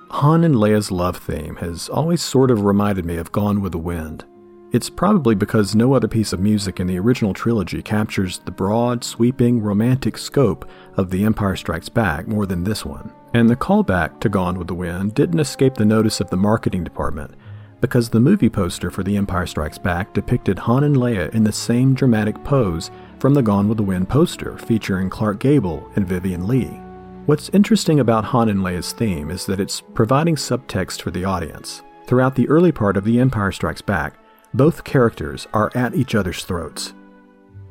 Han 0.09 0.45
and 0.45 0.55
Leia's 0.55 0.89
love 0.89 1.17
theme 1.17 1.57
has 1.57 1.89
always 1.89 2.21
sort 2.21 2.49
of 2.49 2.63
reminded 2.63 3.03
me 3.03 3.17
of 3.17 3.33
Gone 3.33 3.59
with 3.59 3.73
the 3.73 3.77
Wind. 3.77 4.23
It's 4.71 4.89
probably 4.89 5.35
because 5.35 5.75
no 5.75 5.93
other 5.93 6.07
piece 6.07 6.31
of 6.31 6.39
music 6.39 6.79
in 6.79 6.87
the 6.87 6.97
original 6.97 7.33
trilogy 7.33 7.81
captures 7.81 8.39
the 8.39 8.51
broad, 8.51 9.03
sweeping, 9.03 9.61
romantic 9.61 10.17
scope 10.17 10.65
of 10.95 11.09
The 11.09 11.25
Empire 11.25 11.57
Strikes 11.57 11.89
Back 11.89 12.25
more 12.25 12.45
than 12.45 12.63
this 12.63 12.85
one. 12.85 13.11
And 13.33 13.49
the 13.49 13.55
callback 13.55 14.19
to 14.19 14.29
Gone 14.29 14.59
with 14.59 14.67
the 14.67 14.75
Wind 14.75 15.15
didn't 15.15 15.39
escape 15.39 15.73
the 15.73 15.85
notice 15.85 16.21
of 16.21 16.29
the 16.29 16.37
marketing 16.37 16.83
department, 16.83 17.33
because 17.81 18.09
the 18.09 18.19
movie 18.19 18.49
poster 18.49 18.91
for 18.91 19.03
The 19.03 19.17
Empire 19.17 19.47
Strikes 19.47 19.79
Back 19.79 20.13
depicted 20.13 20.59
Han 20.59 20.83
and 20.83 20.95
Leia 20.95 21.33
in 21.33 21.43
the 21.43 21.51
same 21.51 21.95
dramatic 21.95 22.41
pose 22.43 22.91
from 23.19 23.33
the 23.33 23.41
Gone 23.41 23.67
with 23.67 23.77
the 23.77 23.83
Wind 23.83 24.07
poster 24.07 24.57
featuring 24.57 25.09
Clark 25.09 25.39
Gable 25.39 25.89
and 25.95 26.07
Vivien 26.07 26.47
Leigh. 26.47 26.79
What's 27.25 27.49
interesting 27.49 27.99
about 27.99 28.25
Han 28.25 28.49
and 28.49 28.59
Leia's 28.59 28.91
theme 28.91 29.31
is 29.31 29.45
that 29.47 29.59
it's 29.59 29.81
providing 29.81 30.35
subtext 30.35 31.01
for 31.01 31.09
the 31.09 31.25
audience. 31.25 31.81
Throughout 32.05 32.35
the 32.35 32.47
early 32.49 32.71
part 32.71 32.97
of 32.97 33.03
The 33.03 33.19
Empire 33.19 33.51
Strikes 33.51 33.81
Back, 33.81 34.15
both 34.53 34.83
characters 34.83 35.47
are 35.53 35.71
at 35.73 35.95
each 35.95 36.13
other's 36.13 36.45
throats. 36.45 36.93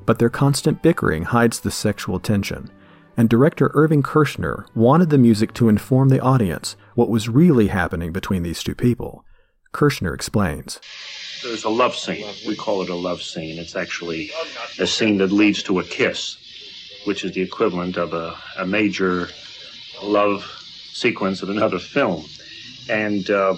But 0.07 0.19
their 0.19 0.31
constant 0.31 0.83
bickering 0.83 1.23
hides 1.23 1.61
the 1.61 1.71
sexual 1.71 2.19
tension, 2.19 2.69
and 3.17 3.29
director 3.29 3.71
Irving 3.75 4.03
Kershner 4.03 4.67
wanted 4.75 5.11
the 5.11 5.19
music 5.19 5.53
to 5.55 5.69
inform 5.69 6.09
the 6.09 6.21
audience 6.21 6.77
what 6.95 7.09
was 7.09 7.29
really 7.29 7.69
happening 7.69 8.13
between 8.13 8.43
these 8.43 8.63
two 8.63 8.75
people. 8.75 9.25
Kershner 9.73 10.15
explains. 10.15 10.81
There's 11.43 11.65
a 11.65 11.71
love 11.71 11.97
scene. 11.97 12.27
We 12.47 12.57
call 12.57 12.83
it 12.83 12.89
a 12.89 12.95
love 12.95 13.23
scene. 13.23 13.59
It's 13.59 13.75
actually 13.75 14.31
a 14.79 14.87
scene 14.87 15.19
that 15.19 15.33
leads 15.33 15.63
to 15.65 15.81
a 15.81 15.85
kiss, 15.85 16.37
which 17.05 17.25
is 17.25 17.33
the 17.33 17.41
equivalent 17.41 17.97
of 17.97 18.13
a, 18.13 18.37
a 18.59 18.67
major 18.67 19.29
love 20.03 20.45
sequence 20.93 21.43
in 21.43 21.51
another 21.51 21.79
film. 21.79 22.25
And 22.89 23.29
uh, 23.31 23.55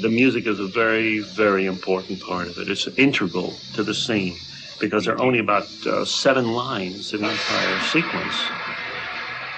the 0.00 0.08
music 0.08 0.46
is 0.46 0.60
a 0.60 0.66
very, 0.66 1.20
very 1.20 1.66
important 1.66 2.20
part 2.20 2.48
of 2.48 2.58
it. 2.58 2.70
It's 2.70 2.86
integral 2.86 3.54
to 3.74 3.82
the 3.82 3.94
scene 3.94 4.36
because 4.78 5.04
there 5.04 5.14
are 5.14 5.22
only 5.22 5.40
about 5.40 5.68
uh, 5.86 6.04
seven 6.04 6.52
lines 6.52 7.12
in 7.12 7.20
the 7.20 7.30
entire 7.30 7.80
sequence 7.80 8.34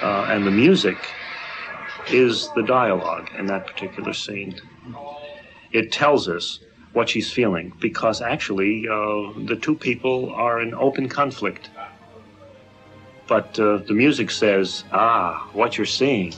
uh, 0.02 0.26
and 0.28 0.46
the 0.46 0.50
music 0.50 0.96
is 2.10 2.50
the 2.54 2.62
dialogue 2.62 3.30
in 3.38 3.46
that 3.46 3.66
particular 3.66 4.12
scene. 4.12 4.60
It 5.72 5.92
tells 5.92 6.28
us 6.28 6.58
what 6.92 7.08
she's 7.08 7.32
feeling 7.32 7.72
because 7.80 8.20
actually 8.20 8.86
uh, 8.88 9.32
the 9.46 9.58
two 9.60 9.74
people 9.74 10.30
are 10.34 10.60
in 10.60 10.74
open 10.74 11.08
conflict. 11.08 11.70
But 13.28 13.58
uh, 13.58 13.78
the 13.78 13.94
music 13.94 14.30
says, 14.30 14.84
ah, 14.92 15.48
what 15.52 15.78
you're 15.78 15.86
seeing 15.86 16.34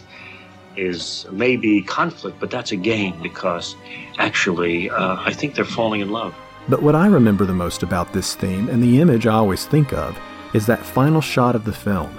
is 0.76 1.26
maybe 1.30 1.82
conflict, 1.82 2.38
but 2.38 2.50
that's 2.50 2.72
a 2.72 2.76
game 2.76 3.20
because 3.22 3.74
actually 4.18 4.90
uh, 4.90 5.16
I 5.20 5.32
think 5.32 5.54
they're 5.54 5.64
falling 5.64 6.02
in 6.02 6.10
love. 6.10 6.34
But 6.68 6.82
what 6.82 6.94
I 6.94 7.06
remember 7.06 7.46
the 7.46 7.54
most 7.54 7.82
about 7.82 8.12
this 8.12 8.34
theme 8.34 8.68
and 8.68 8.82
the 8.82 9.00
image 9.00 9.26
I 9.26 9.34
always 9.34 9.66
think 9.66 9.92
of 9.92 10.18
is 10.54 10.66
that 10.66 10.84
final 10.84 11.20
shot 11.20 11.56
of 11.56 11.64
the 11.64 11.72
film 11.72 12.18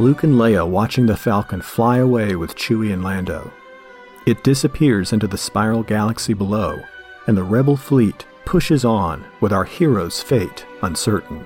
Luke 0.00 0.22
and 0.22 0.34
Leia 0.34 0.64
watching 0.64 1.06
the 1.06 1.16
Falcon 1.16 1.60
fly 1.60 1.98
away 1.98 2.36
with 2.36 2.54
Chewie 2.54 2.92
and 2.92 3.02
Lando. 3.02 3.52
It 4.26 4.44
disappears 4.44 5.12
into 5.12 5.26
the 5.26 5.36
spiral 5.36 5.82
galaxy 5.82 6.34
below, 6.34 6.80
and 7.26 7.36
the 7.36 7.42
Rebel 7.42 7.76
fleet 7.76 8.24
pushes 8.44 8.84
on 8.84 9.24
with 9.40 9.52
our 9.52 9.64
hero's 9.64 10.22
fate 10.22 10.64
uncertain. 10.82 11.44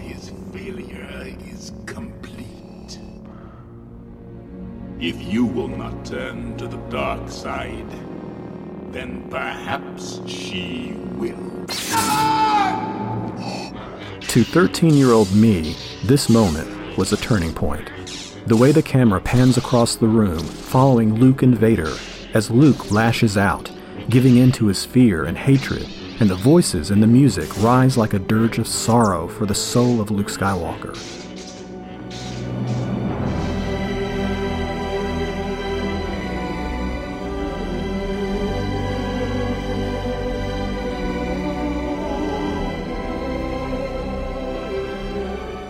His 0.00 0.32
failure 0.52 1.36
is 1.46 1.72
complete. 1.86 2.98
If 5.00 5.22
you 5.22 5.44
will 5.44 5.68
not 5.68 6.04
turn 6.04 6.56
to 6.56 6.66
the 6.66 6.78
dark 6.88 7.30
side, 7.30 7.90
then 8.92 9.28
perhaps 9.30 10.20
she 10.26 10.92
will. 11.16 11.66
To 14.20 14.44
13 14.44 14.94
year 14.94 15.12
old 15.12 15.34
me, 15.34 15.76
this 16.04 16.28
moment 16.28 16.96
was 16.98 17.12
a 17.12 17.16
turning 17.16 17.52
point. 17.52 17.90
The 18.46 18.56
way 18.56 18.72
the 18.72 18.82
camera 18.82 19.20
pans 19.20 19.56
across 19.56 19.96
the 19.96 20.08
room, 20.08 20.38
following 20.38 21.14
Luke 21.14 21.42
and 21.42 21.56
Vader, 21.56 21.92
as 22.34 22.50
Luke 22.50 22.90
lashes 22.90 23.36
out, 23.36 23.70
giving 24.08 24.36
in 24.36 24.52
to 24.52 24.66
his 24.66 24.84
fear 24.84 25.24
and 25.24 25.36
hatred, 25.36 25.86
and 26.20 26.28
the 26.28 26.34
voices 26.34 26.90
and 26.90 27.02
the 27.02 27.06
music 27.06 27.48
rise 27.62 27.96
like 27.96 28.12
a 28.12 28.18
dirge 28.18 28.58
of 28.58 28.66
sorrow 28.66 29.28
for 29.28 29.46
the 29.46 29.54
soul 29.54 30.00
of 30.00 30.10
Luke 30.10 30.28
Skywalker. 30.28 30.96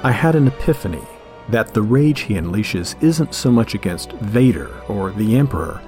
I 0.02 0.12
had 0.12 0.34
an 0.34 0.46
epiphany 0.46 1.02
that 1.50 1.74
the 1.74 1.82
rage 1.82 2.20
he 2.20 2.34
unleashes 2.34 2.94
isn't 3.02 3.34
so 3.34 3.50
much 3.50 3.74
against 3.74 4.12
Vader 4.12 4.80
or 4.88 5.10
the 5.10 5.36
Emperor, 5.36 5.82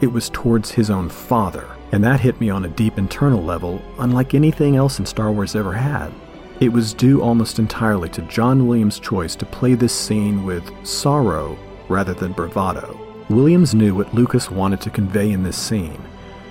it 0.00 0.06
was 0.06 0.30
towards 0.30 0.70
his 0.70 0.90
own 0.90 1.08
father, 1.08 1.68
and 1.92 2.04
that 2.04 2.20
hit 2.20 2.40
me 2.40 2.50
on 2.50 2.64
a 2.64 2.68
deep 2.68 2.98
internal 2.98 3.42
level, 3.42 3.80
unlike 3.98 4.34
anything 4.34 4.76
else 4.76 4.98
in 4.98 5.06
Star 5.06 5.32
Wars 5.32 5.56
ever 5.56 5.72
had. 5.72 6.12
It 6.60 6.72
was 6.72 6.92
due 6.92 7.22
almost 7.22 7.58
entirely 7.58 8.08
to 8.10 8.22
John 8.22 8.66
Williams' 8.66 8.98
choice 8.98 9.36
to 9.36 9.46
play 9.46 9.74
this 9.74 9.94
scene 9.94 10.44
with 10.44 10.70
sorrow 10.86 11.56
rather 11.88 12.14
than 12.14 12.32
bravado. 12.32 12.98
Williams 13.30 13.74
knew 13.74 13.94
what 13.94 14.12
Lucas 14.14 14.50
wanted 14.50 14.80
to 14.80 14.90
convey 14.90 15.30
in 15.30 15.42
this 15.42 15.56
scene. 15.56 16.02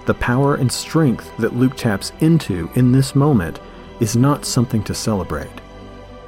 The 0.06 0.13
power 0.13 0.56
and 0.56 0.71
strength 0.71 1.36
that 1.38 1.56
Luke 1.56 1.76
taps 1.76 2.13
into 2.21 2.69
in 2.76 2.91
this 2.91 3.15
moment 3.15 3.60
is 4.00 4.15
not 4.15 4.45
something 4.45 4.84
to 4.84 4.93
celebrate 4.93 5.50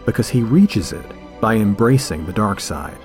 because 0.05 0.29
he 0.29 0.41
reaches 0.41 0.91
it 0.91 1.05
by 1.39 1.55
embracing 1.55 2.25
the 2.25 2.33
dark 2.33 2.59
side. 2.59 2.97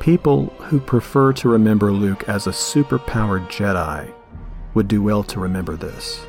People 0.00 0.46
who 0.58 0.80
prefer 0.80 1.32
to 1.34 1.48
remember 1.48 1.92
Luke 1.92 2.28
as 2.28 2.46
a 2.46 2.50
superpowered 2.50 3.46
Jedi 3.48 4.12
would 4.74 4.88
do 4.88 5.02
well 5.02 5.22
to 5.24 5.40
remember 5.40 5.76
this. 5.76 6.24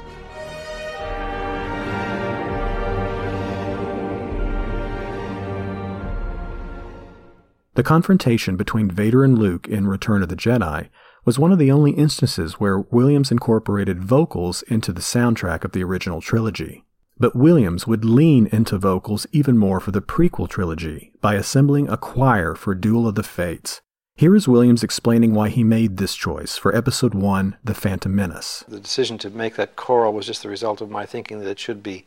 The 7.75 7.83
confrontation 7.83 8.55
between 8.55 8.91
Vader 8.91 9.23
and 9.23 9.37
Luke 9.37 9.67
in 9.67 9.87
Return 9.87 10.21
of 10.21 10.29
the 10.29 10.35
Jedi 10.35 10.89
was 11.25 11.39
one 11.39 11.51
of 11.51 11.57
the 11.57 11.71
only 11.71 11.91
instances 11.91 12.59
where 12.59 12.79
Williams 12.79 13.31
incorporated 13.31 14.03
vocals 14.03 14.61
into 14.63 14.93
the 14.93 15.01
soundtrack 15.01 15.63
of 15.63 15.71
the 15.71 15.83
original 15.83 16.21
trilogy. 16.21 16.83
But 17.17 17.35
Williams 17.35 17.87
would 17.87 18.05
lean 18.05 18.47
into 18.51 18.77
vocals 18.77 19.25
even 19.31 19.57
more 19.57 19.79
for 19.79 19.91
the 19.91 20.01
prequel 20.01 20.47
trilogy 20.47 21.13
by 21.19 21.33
assembling 21.33 21.89
a 21.89 21.97
choir 21.97 22.53
for 22.53 22.75
Duel 22.75 23.07
of 23.07 23.15
the 23.15 23.23
Fates. 23.23 23.81
Here 24.15 24.35
is 24.35 24.47
Williams 24.47 24.83
explaining 24.83 25.33
why 25.33 25.49
he 25.49 25.63
made 25.63 25.97
this 25.97 26.13
choice 26.13 26.55
for 26.55 26.75
Episode 26.75 27.15
1 27.15 27.57
The 27.63 27.73
Phantom 27.73 28.13
Menace. 28.13 28.63
The 28.67 28.79
decision 28.79 29.17
to 29.17 29.31
make 29.31 29.55
that 29.55 29.75
choral 29.75 30.13
was 30.13 30.27
just 30.27 30.43
the 30.43 30.49
result 30.49 30.81
of 30.81 30.91
my 30.91 31.03
thinking 31.07 31.39
that 31.39 31.49
it 31.49 31.57
should 31.57 31.81
be 31.81 32.05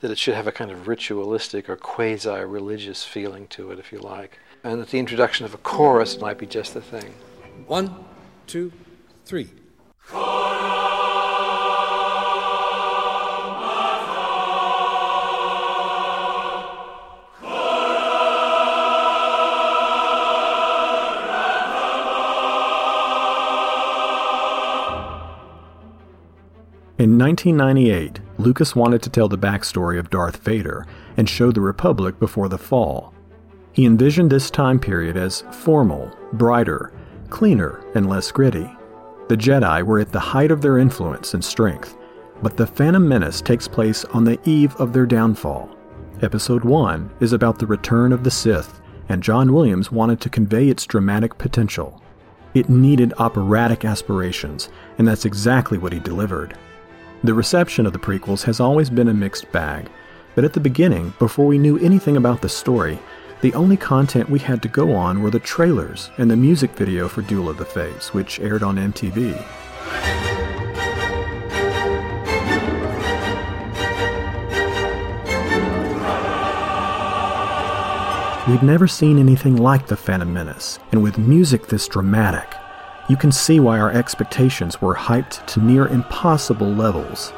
that 0.00 0.10
it 0.10 0.18
should 0.18 0.34
have 0.34 0.46
a 0.46 0.52
kind 0.52 0.70
of 0.70 0.88
ritualistic 0.88 1.68
or 1.68 1.76
quasi 1.76 2.30
religious 2.30 3.04
feeling 3.04 3.46
to 3.48 3.70
it, 3.70 3.78
if 3.78 3.92
you 3.92 3.98
like. 3.98 4.38
And 4.64 4.80
that 4.80 4.88
the 4.88 4.98
introduction 4.98 5.44
of 5.44 5.52
a 5.52 5.58
chorus 5.58 6.18
might 6.18 6.38
be 6.38 6.46
just 6.46 6.72
the 6.72 6.80
thing. 6.80 7.12
One, 7.66 7.94
two, 8.46 8.72
three. 9.26 9.50
In 26.98 27.18
1998, 27.18 28.20
Lucas 28.38 28.74
wanted 28.74 29.02
to 29.02 29.10
tell 29.10 29.28
the 29.28 29.36
backstory 29.36 29.98
of 29.98 30.08
Darth 30.08 30.38
Vader 30.38 30.86
and 31.18 31.28
show 31.28 31.52
the 31.52 31.60
Republic 31.60 32.18
before 32.18 32.48
the 32.48 32.56
fall. 32.56 33.12
He 33.72 33.84
envisioned 33.84 34.30
this 34.30 34.50
time 34.50 34.80
period 34.80 35.14
as 35.14 35.44
formal, 35.52 36.10
brighter, 36.32 36.94
cleaner, 37.28 37.84
and 37.94 38.08
less 38.08 38.32
gritty. 38.32 38.74
The 39.28 39.36
Jedi 39.36 39.82
were 39.82 39.98
at 39.98 40.10
the 40.10 40.18
height 40.18 40.50
of 40.50 40.62
their 40.62 40.78
influence 40.78 41.34
and 41.34 41.44
strength, 41.44 41.98
but 42.42 42.56
The 42.56 42.66
Phantom 42.66 43.06
Menace 43.06 43.42
takes 43.42 43.68
place 43.68 44.06
on 44.06 44.24
the 44.24 44.40
eve 44.48 44.74
of 44.76 44.94
their 44.94 45.04
downfall. 45.04 45.68
Episode 46.22 46.64
1 46.64 47.10
is 47.20 47.34
about 47.34 47.58
the 47.58 47.66
return 47.66 48.10
of 48.10 48.24
the 48.24 48.30
Sith, 48.30 48.80
and 49.10 49.22
John 49.22 49.52
Williams 49.52 49.92
wanted 49.92 50.18
to 50.22 50.30
convey 50.30 50.70
its 50.70 50.86
dramatic 50.86 51.36
potential. 51.36 52.02
It 52.54 52.70
needed 52.70 53.12
operatic 53.18 53.84
aspirations, 53.84 54.70
and 54.96 55.06
that's 55.06 55.26
exactly 55.26 55.76
what 55.76 55.92
he 55.92 55.98
delivered. 56.00 56.56
The 57.24 57.34
reception 57.34 57.86
of 57.86 57.92
the 57.92 57.98
prequels 57.98 58.42
has 58.42 58.60
always 58.60 58.90
been 58.90 59.08
a 59.08 59.14
mixed 59.14 59.50
bag, 59.50 59.88
but 60.34 60.44
at 60.44 60.52
the 60.52 60.60
beginning, 60.60 61.14
before 61.18 61.46
we 61.46 61.58
knew 61.58 61.78
anything 61.78 62.16
about 62.16 62.42
the 62.42 62.48
story, 62.48 62.98
the 63.40 63.54
only 63.54 63.76
content 63.76 64.28
we 64.28 64.38
had 64.38 64.62
to 64.62 64.68
go 64.68 64.94
on 64.94 65.22
were 65.22 65.30
the 65.30 65.40
trailers 65.40 66.10
and 66.18 66.30
the 66.30 66.36
music 66.36 66.72
video 66.72 67.08
for 67.08 67.22
Duel 67.22 67.48
of 67.48 67.56
the 67.56 67.64
Fates, 67.64 68.12
which 68.12 68.38
aired 68.40 68.62
on 68.62 68.76
MTV. 68.76 69.34
We'd 78.46 78.62
never 78.62 78.86
seen 78.86 79.18
anything 79.18 79.56
like 79.56 79.86
The 79.86 79.96
Phantom 79.96 80.32
Menace, 80.32 80.78
and 80.92 81.02
with 81.02 81.18
music 81.18 81.66
this 81.66 81.88
dramatic, 81.88 82.54
you 83.08 83.16
can 83.16 83.30
see 83.30 83.60
why 83.60 83.78
our 83.78 83.90
expectations 83.90 84.80
were 84.80 84.94
hyped 84.94 85.46
to 85.46 85.60
near 85.60 85.86
impossible 85.86 86.72
levels. 86.72 87.32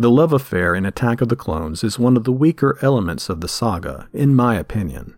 The 0.00 0.10
love 0.10 0.32
affair 0.32 0.76
in 0.76 0.86
Attack 0.86 1.20
of 1.20 1.28
the 1.28 1.36
Clones 1.36 1.82
is 1.82 1.98
one 1.98 2.16
of 2.16 2.22
the 2.22 2.32
weaker 2.32 2.78
elements 2.80 3.28
of 3.28 3.40
the 3.40 3.48
saga, 3.48 4.08
in 4.12 4.34
my 4.34 4.54
opinion 4.54 5.16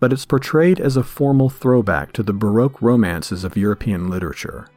but 0.00 0.12
it's 0.12 0.24
portrayed 0.24 0.80
as 0.80 0.96
a 0.96 1.02
formal 1.02 1.48
throwback 1.48 2.12
to 2.12 2.22
the 2.22 2.32
Baroque 2.32 2.80
romances 2.80 3.44
of 3.44 3.56
European 3.56 4.08
literature. 4.08 4.68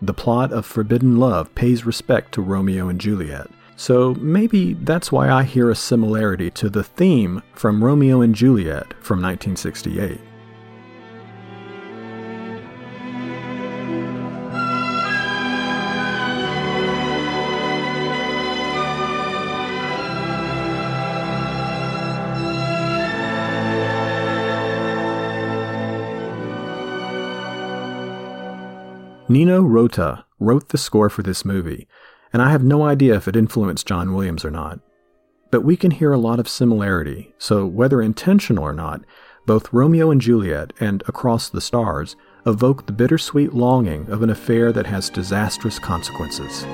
The 0.00 0.14
plot 0.14 0.52
of 0.52 0.66
Forbidden 0.66 1.18
Love 1.18 1.54
pays 1.54 1.86
respect 1.86 2.32
to 2.32 2.42
Romeo 2.42 2.88
and 2.88 3.00
Juliet, 3.00 3.48
so 3.76 4.14
maybe 4.14 4.74
that's 4.74 5.10
why 5.10 5.30
I 5.30 5.44
hear 5.44 5.70
a 5.70 5.74
similarity 5.74 6.50
to 6.52 6.68
the 6.68 6.84
theme 6.84 7.42
from 7.54 7.82
Romeo 7.82 8.20
and 8.20 8.34
Juliet 8.34 8.94
from 9.00 9.20
1968. 9.22 10.20
Nino 29.32 29.62
Rota 29.62 30.26
wrote 30.38 30.68
the 30.68 30.76
score 30.76 31.08
for 31.08 31.22
this 31.22 31.42
movie, 31.42 31.88
and 32.34 32.42
I 32.42 32.50
have 32.50 32.62
no 32.62 32.82
idea 32.82 33.14
if 33.14 33.26
it 33.26 33.34
influenced 33.34 33.86
John 33.86 34.12
Williams 34.12 34.44
or 34.44 34.50
not. 34.50 34.80
But 35.50 35.62
we 35.62 35.74
can 35.74 35.90
hear 35.90 36.12
a 36.12 36.18
lot 36.18 36.38
of 36.38 36.46
similarity, 36.46 37.32
so 37.38 37.64
whether 37.64 38.02
intentional 38.02 38.62
or 38.62 38.74
not, 38.74 39.00
both 39.46 39.72
Romeo 39.72 40.10
and 40.10 40.20
Juliet 40.20 40.74
and 40.80 41.02
Across 41.08 41.48
the 41.48 41.62
Stars 41.62 42.14
evoke 42.44 42.84
the 42.84 42.92
bittersweet 42.92 43.54
longing 43.54 44.06
of 44.10 44.22
an 44.22 44.28
affair 44.28 44.70
that 44.70 44.86
has 44.86 45.08
disastrous 45.08 45.78
consequences. 45.78 46.66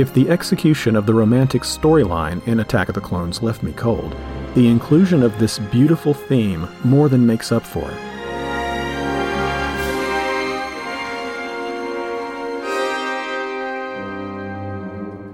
If 0.00 0.14
the 0.14 0.30
execution 0.30 0.96
of 0.96 1.04
the 1.04 1.12
romantic 1.12 1.60
storyline 1.60 2.42
in 2.48 2.60
Attack 2.60 2.88
of 2.88 2.94
the 2.94 3.02
Clones 3.02 3.42
left 3.42 3.62
me 3.62 3.72
cold, 3.72 4.16
the 4.54 4.66
inclusion 4.66 5.22
of 5.22 5.38
this 5.38 5.58
beautiful 5.58 6.14
theme 6.14 6.66
more 6.84 7.10
than 7.10 7.26
makes 7.26 7.52
up 7.52 7.62
for 7.62 7.84
it. 7.84 8.00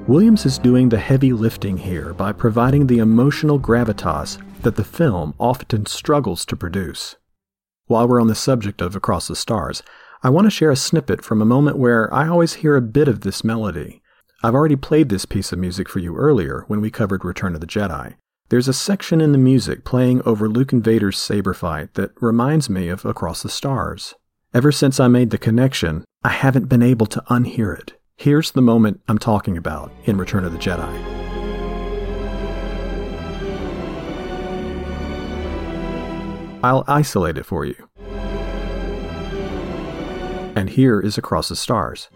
Williams 0.08 0.44
is 0.44 0.58
doing 0.58 0.88
the 0.88 0.98
heavy 0.98 1.32
lifting 1.32 1.76
here 1.76 2.12
by 2.12 2.32
providing 2.32 2.88
the 2.88 2.98
emotional 2.98 3.60
gravitas 3.60 4.36
that 4.62 4.74
the 4.74 4.82
film 4.82 5.32
often 5.38 5.86
struggles 5.86 6.44
to 6.44 6.56
produce. 6.56 7.14
While 7.86 8.08
we're 8.08 8.20
on 8.20 8.26
the 8.26 8.34
subject 8.34 8.80
of 8.80 8.96
Across 8.96 9.28
the 9.28 9.36
Stars, 9.36 9.84
I 10.24 10.30
want 10.30 10.46
to 10.46 10.50
share 10.50 10.72
a 10.72 10.76
snippet 10.76 11.22
from 11.22 11.40
a 11.40 11.44
moment 11.44 11.78
where 11.78 12.12
I 12.12 12.26
always 12.26 12.54
hear 12.54 12.74
a 12.74 12.82
bit 12.82 13.06
of 13.06 13.20
this 13.20 13.44
melody. 13.44 14.02
I've 14.42 14.54
already 14.54 14.76
played 14.76 15.08
this 15.08 15.24
piece 15.24 15.50
of 15.52 15.58
music 15.58 15.88
for 15.88 15.98
you 15.98 16.14
earlier 16.14 16.64
when 16.68 16.82
we 16.82 16.90
covered 16.90 17.24
Return 17.24 17.54
of 17.54 17.62
the 17.62 17.66
Jedi. 17.66 18.16
There's 18.50 18.68
a 18.68 18.74
section 18.74 19.22
in 19.22 19.32
the 19.32 19.38
music 19.38 19.82
playing 19.82 20.20
over 20.26 20.46
Luke 20.46 20.72
and 20.72 20.84
Vader's 20.84 21.16
saber 21.16 21.54
fight 21.54 21.94
that 21.94 22.12
reminds 22.20 22.68
me 22.68 22.88
of 22.88 23.06
Across 23.06 23.42
the 23.42 23.48
Stars. 23.48 24.14
Ever 24.52 24.70
since 24.70 25.00
I 25.00 25.08
made 25.08 25.30
the 25.30 25.38
connection, 25.38 26.04
I 26.22 26.28
haven't 26.28 26.68
been 26.68 26.82
able 26.82 27.06
to 27.06 27.24
unhear 27.30 27.78
it. 27.78 27.94
Here's 28.16 28.50
the 28.50 28.60
moment 28.60 29.00
I'm 29.08 29.18
talking 29.18 29.56
about 29.56 29.90
in 30.04 30.18
Return 30.18 30.44
of 30.44 30.52
the 30.52 30.58
Jedi. 30.58 31.14
I'll 36.62 36.84
isolate 36.86 37.38
it 37.38 37.46
for 37.46 37.64
you. 37.64 37.88
And 40.54 40.68
here 40.68 41.00
is 41.00 41.16
Across 41.16 41.48
the 41.48 41.56
Stars. 41.56 42.10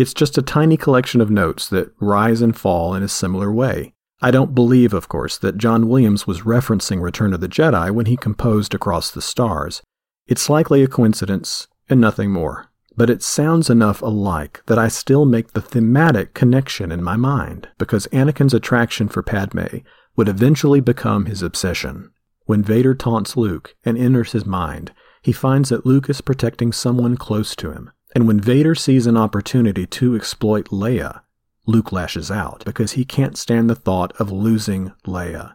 It's 0.00 0.14
just 0.14 0.38
a 0.38 0.42
tiny 0.42 0.78
collection 0.78 1.20
of 1.20 1.30
notes 1.30 1.68
that 1.68 1.92
rise 2.00 2.40
and 2.40 2.56
fall 2.56 2.94
in 2.94 3.02
a 3.02 3.06
similar 3.08 3.52
way. 3.52 3.92
I 4.22 4.30
don't 4.30 4.54
believe, 4.54 4.94
of 4.94 5.10
course, 5.10 5.36
that 5.36 5.58
John 5.58 5.88
Williams 5.88 6.26
was 6.26 6.40
referencing 6.40 7.02
Return 7.02 7.34
of 7.34 7.42
the 7.42 7.50
Jedi 7.50 7.90
when 7.90 8.06
he 8.06 8.16
composed 8.16 8.72
Across 8.72 9.10
the 9.10 9.20
Stars. 9.20 9.82
It's 10.26 10.48
likely 10.48 10.82
a 10.82 10.88
coincidence 10.88 11.68
and 11.90 12.00
nothing 12.00 12.30
more. 12.30 12.70
But 12.96 13.10
it 13.10 13.22
sounds 13.22 13.68
enough 13.68 14.00
alike 14.00 14.62
that 14.68 14.78
I 14.78 14.88
still 14.88 15.26
make 15.26 15.52
the 15.52 15.60
thematic 15.60 16.32
connection 16.32 16.90
in 16.90 17.04
my 17.04 17.16
mind, 17.16 17.68
because 17.76 18.06
Anakin's 18.06 18.54
attraction 18.54 19.06
for 19.06 19.22
Padme 19.22 19.80
would 20.16 20.28
eventually 20.30 20.80
become 20.80 21.26
his 21.26 21.42
obsession. 21.42 22.10
When 22.46 22.62
Vader 22.62 22.94
taunts 22.94 23.36
Luke 23.36 23.76
and 23.84 23.98
enters 23.98 24.32
his 24.32 24.46
mind, 24.46 24.92
he 25.20 25.32
finds 25.32 25.68
that 25.68 25.84
Luke 25.84 26.08
is 26.08 26.22
protecting 26.22 26.72
someone 26.72 27.18
close 27.18 27.54
to 27.56 27.70
him, 27.70 27.90
and 28.14 28.26
when 28.26 28.40
Vader 28.40 28.74
sees 28.74 29.06
an 29.06 29.16
opportunity 29.16 29.86
to 29.86 30.16
exploit 30.16 30.68
Leia, 30.68 31.22
Luke 31.66 31.92
lashes 31.92 32.30
out 32.30 32.64
because 32.64 32.92
he 32.92 33.04
can't 33.04 33.38
stand 33.38 33.70
the 33.70 33.74
thought 33.74 34.12
of 34.18 34.32
losing 34.32 34.92
Leia. 35.06 35.54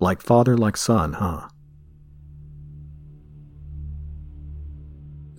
Like 0.00 0.20
father, 0.20 0.56
like 0.56 0.76
son, 0.76 1.14
huh? 1.14 1.48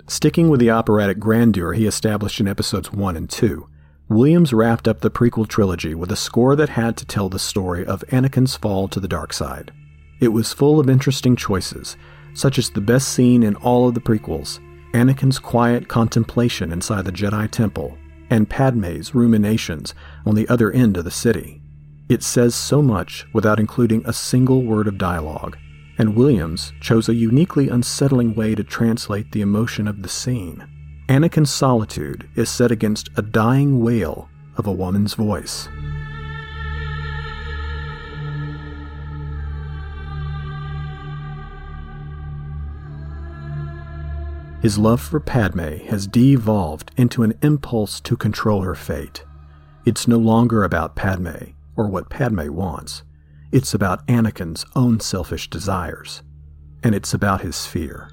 Sticking 0.07 0.49
with 0.49 0.59
the 0.59 0.71
operatic 0.71 1.19
grandeur 1.19 1.73
he 1.73 1.87
established 1.87 2.39
in 2.39 2.47
episodes 2.47 2.91
1 2.91 3.17
and 3.17 3.29
2, 3.29 3.67
Williams 4.09 4.53
wrapped 4.53 4.87
up 4.87 4.99
the 4.99 5.11
prequel 5.11 5.47
trilogy 5.47 5.95
with 5.95 6.11
a 6.11 6.17
score 6.17 6.55
that 6.55 6.69
had 6.69 6.97
to 6.97 7.05
tell 7.05 7.29
the 7.29 7.39
story 7.39 7.85
of 7.85 8.03
Anakin's 8.11 8.55
fall 8.55 8.87
to 8.89 8.99
the 8.99 9.07
dark 9.07 9.31
side. 9.31 9.71
It 10.19 10.29
was 10.29 10.53
full 10.53 10.79
of 10.79 10.89
interesting 10.89 11.35
choices, 11.35 11.95
such 12.33 12.57
as 12.57 12.69
the 12.69 12.81
best 12.81 13.09
scene 13.09 13.41
in 13.41 13.55
all 13.55 13.87
of 13.87 13.93
the 13.93 14.01
prequels 14.01 14.59
Anakin's 14.93 15.39
quiet 15.39 15.87
contemplation 15.87 16.71
inside 16.71 17.05
the 17.05 17.11
Jedi 17.11 17.49
Temple, 17.49 17.97
and 18.29 18.49
Padme's 18.49 19.15
ruminations 19.15 19.93
on 20.25 20.35
the 20.35 20.47
other 20.49 20.71
end 20.71 20.97
of 20.97 21.05
the 21.05 21.11
city. 21.11 21.61
It 22.09 22.23
says 22.23 22.55
so 22.55 22.81
much 22.81 23.25
without 23.33 23.59
including 23.59 24.03
a 24.05 24.13
single 24.13 24.63
word 24.63 24.87
of 24.87 24.97
dialogue, 24.97 25.57
and 25.97 26.15
Williams 26.15 26.73
chose 26.81 27.07
a 27.07 27.13
uniquely 27.13 27.69
unsettling 27.69 28.35
way 28.35 28.53
to 28.55 28.63
translate 28.63 29.31
the 29.31 29.41
emotion 29.41 29.87
of 29.87 30.01
the 30.01 30.09
scene. 30.09 30.67
Anakin's 31.07 31.51
solitude 31.51 32.29
is 32.35 32.49
set 32.49 32.71
against 32.71 33.09
a 33.15 33.21
dying 33.21 33.81
wail 33.81 34.29
of 34.57 34.67
a 34.67 34.71
woman's 34.71 35.13
voice. 35.13 35.69
His 44.61 44.77
love 44.77 45.01
for 45.01 45.19
Padme 45.19 45.77
has 45.87 46.05
devolved 46.05 46.91
into 46.95 47.23
an 47.23 47.33
impulse 47.41 47.99
to 48.01 48.15
control 48.15 48.61
her 48.61 48.75
fate. 48.75 49.23
It's 49.85 50.07
no 50.07 50.19
longer 50.19 50.63
about 50.63 50.95
Padme 50.95 51.53
or 51.75 51.87
what 51.87 52.11
Padme 52.11 52.47
wants. 52.53 53.01
It's 53.51 53.73
about 53.73 54.05
Anakin's 54.05 54.63
own 54.75 54.99
selfish 54.99 55.49
desires. 55.49 56.21
And 56.83 56.93
it's 56.93 57.13
about 57.13 57.41
his 57.41 57.65
fear. 57.65 58.11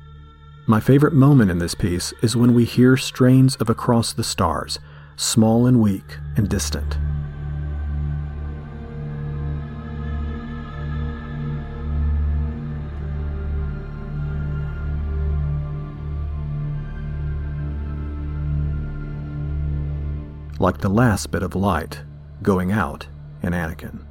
My 0.66 0.80
favorite 0.80 1.12
moment 1.12 1.50
in 1.50 1.58
this 1.58 1.74
piece 1.74 2.14
is 2.22 2.34
when 2.34 2.54
we 2.54 2.64
hear 2.64 2.96
strains 2.96 3.54
of 3.56 3.68
Across 3.68 4.14
the 4.14 4.24
Stars, 4.24 4.78
small 5.16 5.66
and 5.66 5.80
weak 5.80 6.16
and 6.36 6.48
distant. 6.48 6.96
Like 20.58 20.78
the 20.78 20.88
last 20.88 21.30
bit 21.30 21.42
of 21.42 21.54
light 21.54 22.00
going 22.42 22.72
out 22.72 23.06
in 23.42 23.52
Anakin. 23.52 24.04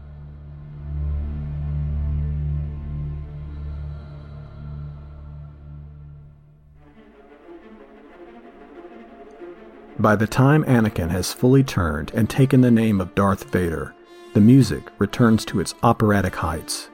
By 10.00 10.16
the 10.16 10.28
time 10.28 10.64
Anakin 10.66 11.10
has 11.10 11.34
fully 11.34 11.64
turned 11.64 12.12
and 12.14 12.30
taken 12.30 12.62
the 12.62 12.70
name 12.70 13.02
of 13.02 13.16
Darth 13.16 13.46
Vader, 13.46 13.96
the 14.36 14.42
music 14.42 14.84
returns 15.00 15.44
to 15.46 15.60
its 15.60 15.74
operatic 15.82 16.36
heights. 16.36 16.90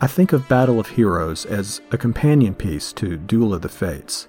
I 0.00 0.06
think 0.06 0.32
of 0.32 0.48
Battle 0.48 0.78
of 0.78 0.90
Heroes 0.90 1.44
as 1.44 1.80
a 1.90 1.98
companion 1.98 2.54
piece 2.54 2.92
to 2.94 3.16
Duel 3.16 3.52
of 3.52 3.62
the 3.62 3.68
Fates. 3.68 4.28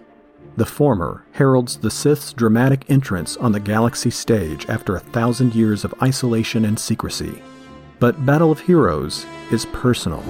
The 0.57 0.65
former 0.65 1.25
heralds 1.33 1.75
the 1.75 1.91
Sith's 1.91 2.31
dramatic 2.31 2.89
entrance 2.89 3.35
on 3.35 3.51
the 3.51 3.59
galaxy 3.59 4.09
stage 4.09 4.65
after 4.69 4.95
a 4.95 5.01
thousand 5.01 5.53
years 5.53 5.83
of 5.83 5.93
isolation 6.01 6.63
and 6.63 6.79
secrecy. 6.79 7.41
But 7.99 8.25
Battle 8.25 8.51
of 8.51 8.61
Heroes 8.61 9.25
is 9.51 9.65
personal. 9.65 10.23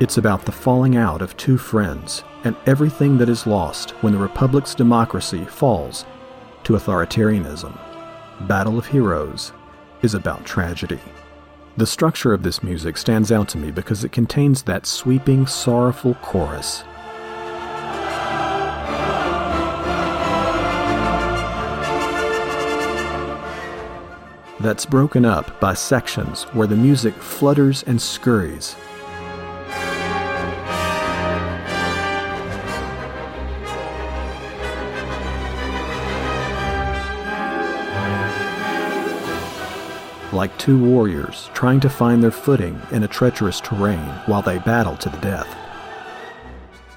It's 0.00 0.16
about 0.16 0.46
the 0.46 0.52
falling 0.52 0.96
out 0.96 1.20
of 1.20 1.36
two 1.36 1.58
friends 1.58 2.24
and 2.44 2.56
everything 2.64 3.18
that 3.18 3.28
is 3.28 3.46
lost 3.46 3.90
when 4.02 4.14
the 4.14 4.18
Republic's 4.18 4.74
democracy 4.74 5.44
falls 5.44 6.06
to 6.64 6.72
authoritarianism. 6.72 7.78
Battle 8.48 8.78
of 8.78 8.86
Heroes 8.86 9.52
is 10.00 10.14
about 10.14 10.46
tragedy. 10.46 10.98
The 11.76 11.86
structure 11.86 12.32
of 12.32 12.42
this 12.42 12.62
music 12.62 12.96
stands 12.96 13.30
out 13.30 13.50
to 13.50 13.58
me 13.58 13.70
because 13.70 14.02
it 14.02 14.10
contains 14.10 14.62
that 14.62 14.86
sweeping, 14.86 15.46
sorrowful 15.46 16.14
chorus. 16.22 16.82
That's 24.60 24.86
broken 24.86 25.26
up 25.26 25.60
by 25.60 25.74
sections 25.74 26.44
where 26.54 26.66
the 26.66 26.74
music 26.74 27.12
flutters 27.12 27.82
and 27.82 28.00
scurries 28.00 28.76
like 40.32 40.56
two 40.58 40.82
warriors 40.82 41.50
trying 41.54 41.80
to 41.80 41.90
find 41.90 42.22
their 42.22 42.30
footing 42.30 42.80
in 42.90 43.02
a 43.02 43.08
treacherous 43.08 43.60
terrain 43.60 44.08
while 44.26 44.42
they 44.42 44.58
battle 44.58 44.96
to 44.96 45.08
the 45.08 45.18
death. 45.18 45.56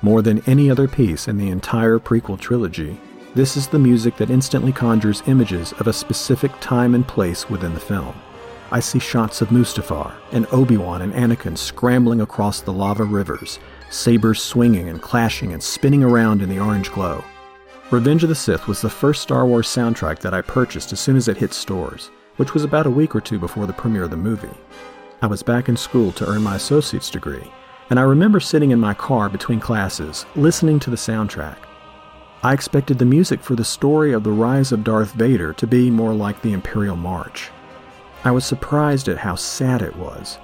More 0.01 0.21
than 0.21 0.43
any 0.47 0.69
other 0.69 0.87
piece 0.87 1.27
in 1.27 1.37
the 1.37 1.49
entire 1.49 1.97
prequel 1.99 2.39
trilogy, 2.39 2.99
this 3.35 3.57
is 3.57 3.67
the 3.67 3.79
music 3.79 4.17
that 4.17 4.29
instantly 4.29 4.71
conjures 4.71 5.23
images 5.27 5.71
of 5.73 5.87
a 5.87 5.93
specific 5.93 6.51
time 6.59 6.93
and 6.93 7.07
place 7.07 7.49
within 7.49 7.73
the 7.73 7.79
film. 7.79 8.13
I 8.71 8.79
see 8.79 8.99
shots 8.99 9.41
of 9.41 9.49
Mustafar 9.49 10.13
and 10.31 10.47
Obi-Wan 10.51 11.01
and 11.01 11.13
Anakin 11.13 11.57
scrambling 11.57 12.21
across 12.21 12.61
the 12.61 12.73
lava 12.73 13.03
rivers, 13.03 13.59
sabers 13.89 14.41
swinging 14.41 14.89
and 14.89 15.01
clashing 15.01 15.53
and 15.53 15.61
spinning 15.61 16.03
around 16.03 16.41
in 16.41 16.49
the 16.49 16.59
orange 16.59 16.91
glow. 16.91 17.23
Revenge 17.91 18.23
of 18.23 18.29
the 18.29 18.35
Sith 18.35 18.67
was 18.67 18.81
the 18.81 18.89
first 18.89 19.21
Star 19.21 19.45
Wars 19.45 19.67
soundtrack 19.67 20.19
that 20.19 20.33
I 20.33 20.41
purchased 20.41 20.91
as 20.91 20.99
soon 20.99 21.15
as 21.15 21.27
it 21.27 21.37
hit 21.37 21.53
stores, 21.53 22.09
which 22.37 22.53
was 22.53 22.63
about 22.63 22.85
a 22.85 22.91
week 22.91 23.15
or 23.15 23.21
two 23.21 23.39
before 23.39 23.65
the 23.65 23.73
premiere 23.73 24.03
of 24.03 24.09
the 24.09 24.17
movie. 24.17 24.57
I 25.21 25.27
was 25.27 25.43
back 25.43 25.69
in 25.69 25.77
school 25.77 26.11
to 26.13 26.27
earn 26.27 26.41
my 26.43 26.55
associate's 26.55 27.09
degree, 27.09 27.51
and 27.89 27.99
I 27.99 28.03
remember 28.03 28.39
sitting 28.39 28.71
in 28.71 28.79
my 28.79 28.93
car 28.93 29.29
between 29.29 29.59
classes, 29.59 30.25
listening 30.35 30.79
to 30.81 30.89
the 30.89 30.95
soundtrack. 30.95 31.57
I 32.41 32.53
expected 32.53 32.99
the 32.99 33.05
music 33.05 33.41
for 33.41 33.55
the 33.55 33.63
story 33.63 34.11
of 34.11 34.23
the 34.23 34.31
rise 34.31 34.71
of 34.71 34.83
Darth 34.83 35.13
Vader 35.13 35.53
to 35.53 35.65
be 35.65 35.89
more 35.89 36.13
like 36.13 36.41
the 36.41 36.51
Imperial 36.51 36.97
March. 36.97 37.49
I 38.25 38.31
was 38.31 38.45
surprised 38.45 39.07
at 39.07 39.17
how 39.17 39.35
sad 39.35 39.81
it 39.81 39.95
was. 39.95 40.39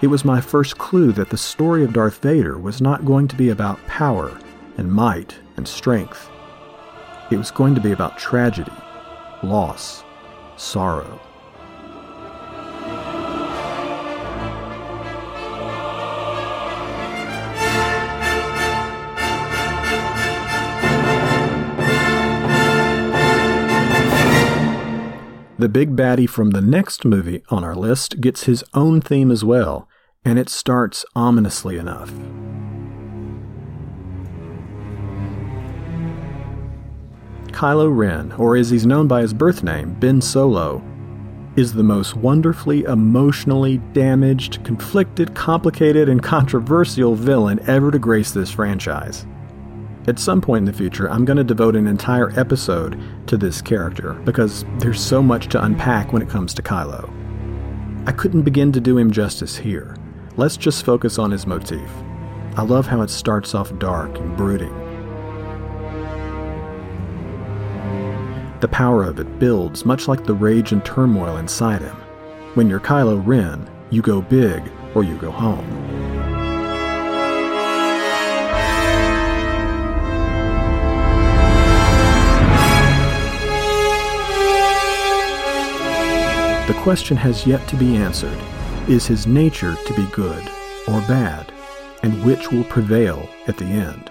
It 0.00 0.08
was 0.08 0.24
my 0.24 0.40
first 0.40 0.78
clue 0.78 1.12
that 1.12 1.30
the 1.30 1.36
story 1.36 1.84
of 1.84 1.92
Darth 1.92 2.22
Vader 2.22 2.58
was 2.58 2.80
not 2.80 3.04
going 3.04 3.28
to 3.28 3.36
be 3.36 3.50
about 3.50 3.84
power 3.86 4.36
and 4.76 4.90
might 4.90 5.36
and 5.56 5.66
strength. 5.66 6.28
It 7.30 7.36
was 7.36 7.50
going 7.50 7.74
to 7.74 7.80
be 7.80 7.92
about 7.92 8.18
tragedy, 8.18 8.72
loss, 9.42 10.02
sorrow. 10.58 11.20
The 25.58 25.68
big 25.68 25.96
baddie 25.96 26.28
from 26.28 26.50
the 26.50 26.60
next 26.60 27.04
movie 27.04 27.42
on 27.48 27.64
our 27.64 27.74
list 27.74 28.20
gets 28.20 28.44
his 28.44 28.62
own 28.74 29.00
theme 29.00 29.32
as 29.32 29.44
well, 29.44 29.88
and 30.24 30.38
it 30.38 30.48
starts 30.48 31.04
ominously 31.16 31.76
enough. 31.78 32.12
Kylo 37.52 37.94
Ren, 37.94 38.32
or 38.32 38.56
as 38.56 38.70
he's 38.70 38.86
known 38.86 39.08
by 39.08 39.22
his 39.22 39.34
birth 39.34 39.62
name, 39.62 39.94
Ben 39.94 40.20
Solo, 40.20 40.82
is 41.56 41.72
the 41.72 41.82
most 41.82 42.16
wonderfully 42.16 42.84
emotionally 42.84 43.78
damaged, 43.92 44.62
conflicted, 44.64 45.34
complicated, 45.34 46.08
and 46.08 46.22
controversial 46.22 47.14
villain 47.14 47.58
ever 47.66 47.90
to 47.90 47.98
grace 47.98 48.30
this 48.30 48.50
franchise. 48.50 49.26
At 50.06 50.18
some 50.18 50.40
point 50.40 50.62
in 50.62 50.64
the 50.66 50.72
future, 50.72 51.10
I'm 51.10 51.24
going 51.24 51.36
to 51.36 51.44
devote 51.44 51.76
an 51.76 51.86
entire 51.86 52.30
episode 52.38 52.98
to 53.26 53.36
this 53.36 53.60
character 53.60 54.14
because 54.24 54.64
there's 54.78 55.00
so 55.00 55.22
much 55.22 55.48
to 55.48 55.62
unpack 55.62 56.12
when 56.12 56.22
it 56.22 56.30
comes 56.30 56.54
to 56.54 56.62
Kylo. 56.62 57.12
I 58.06 58.12
couldn't 58.12 58.42
begin 58.42 58.72
to 58.72 58.80
do 58.80 58.96
him 58.96 59.10
justice 59.10 59.56
here. 59.56 59.96
Let's 60.36 60.56
just 60.56 60.84
focus 60.84 61.18
on 61.18 61.32
his 61.32 61.46
motif. 61.46 61.90
I 62.56 62.62
love 62.62 62.86
how 62.86 63.02
it 63.02 63.10
starts 63.10 63.54
off 63.54 63.76
dark 63.78 64.16
and 64.18 64.36
brooding. 64.36 64.77
The 68.60 68.66
power 68.66 69.04
of 69.04 69.20
it 69.20 69.38
builds 69.38 69.84
much 69.84 70.08
like 70.08 70.24
the 70.24 70.34
rage 70.34 70.72
and 70.72 70.84
turmoil 70.84 71.36
inside 71.36 71.80
him. 71.80 71.94
When 72.54 72.68
you're 72.68 72.80
Kylo 72.80 73.24
Ren, 73.24 73.70
you 73.90 74.02
go 74.02 74.20
big 74.20 74.62
or 74.96 75.04
you 75.04 75.16
go 75.16 75.30
home. 75.30 75.64
The 86.66 86.74
question 86.82 87.16
has 87.16 87.46
yet 87.46 87.66
to 87.68 87.76
be 87.76 87.96
answered 87.96 88.36
is 88.88 89.06
his 89.06 89.28
nature 89.28 89.76
to 89.86 89.94
be 89.94 90.06
good 90.06 90.42
or 90.88 91.00
bad, 91.02 91.52
and 92.02 92.24
which 92.24 92.50
will 92.50 92.64
prevail 92.64 93.28
at 93.46 93.56
the 93.56 93.66
end? 93.66 94.10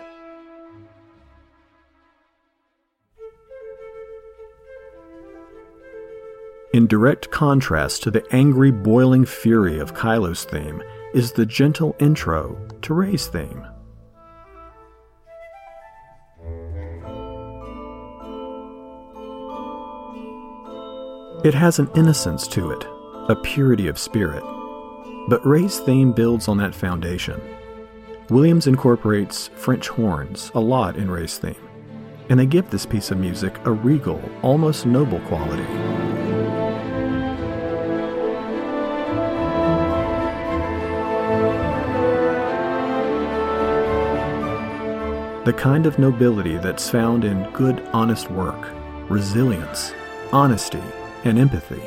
In 6.78 6.86
direct 6.86 7.32
contrast 7.32 8.04
to 8.04 8.12
the 8.12 8.24
angry, 8.32 8.70
boiling 8.70 9.26
fury 9.26 9.80
of 9.80 9.96
Kylo's 9.96 10.44
theme 10.44 10.84
is 11.12 11.32
the 11.32 11.44
gentle 11.44 11.96
intro 11.98 12.56
to 12.84 12.94
Rey's 12.94 13.26
theme. 13.26 13.66
It 21.44 21.56
has 21.56 21.80
an 21.80 21.90
innocence 21.96 22.48
to 22.50 22.70
it, 22.70 22.86
a 23.28 23.36
purity 23.36 23.88
of 23.88 23.98
spirit. 23.98 24.44
But 25.30 25.44
Rey's 25.44 25.80
theme 25.80 26.12
builds 26.12 26.48
on 26.48 26.58
that 26.58 26.76
foundation. 26.76 27.42
Williams 28.30 28.68
incorporates 28.68 29.48
French 29.56 29.88
horns 29.88 30.52
a 30.54 30.60
lot 30.60 30.96
in 30.96 31.10
Rey's 31.10 31.40
theme, 31.40 31.56
and 32.30 32.40
they 32.40 32.46
give 32.46 32.70
this 32.70 32.86
piece 32.86 33.10
of 33.10 33.18
music 33.18 33.58
a 33.66 33.72
regal, 33.72 34.22
almost 34.44 34.86
noble 34.86 35.22
quality. 35.22 35.66
The 45.48 45.54
kind 45.54 45.86
of 45.86 45.98
nobility 45.98 46.58
that's 46.58 46.90
found 46.90 47.24
in 47.24 47.50
good, 47.52 47.80
honest 47.94 48.30
work, 48.30 48.68
resilience, 49.08 49.94
honesty, 50.34 50.84
and 51.24 51.40
empathy. 51.40 51.82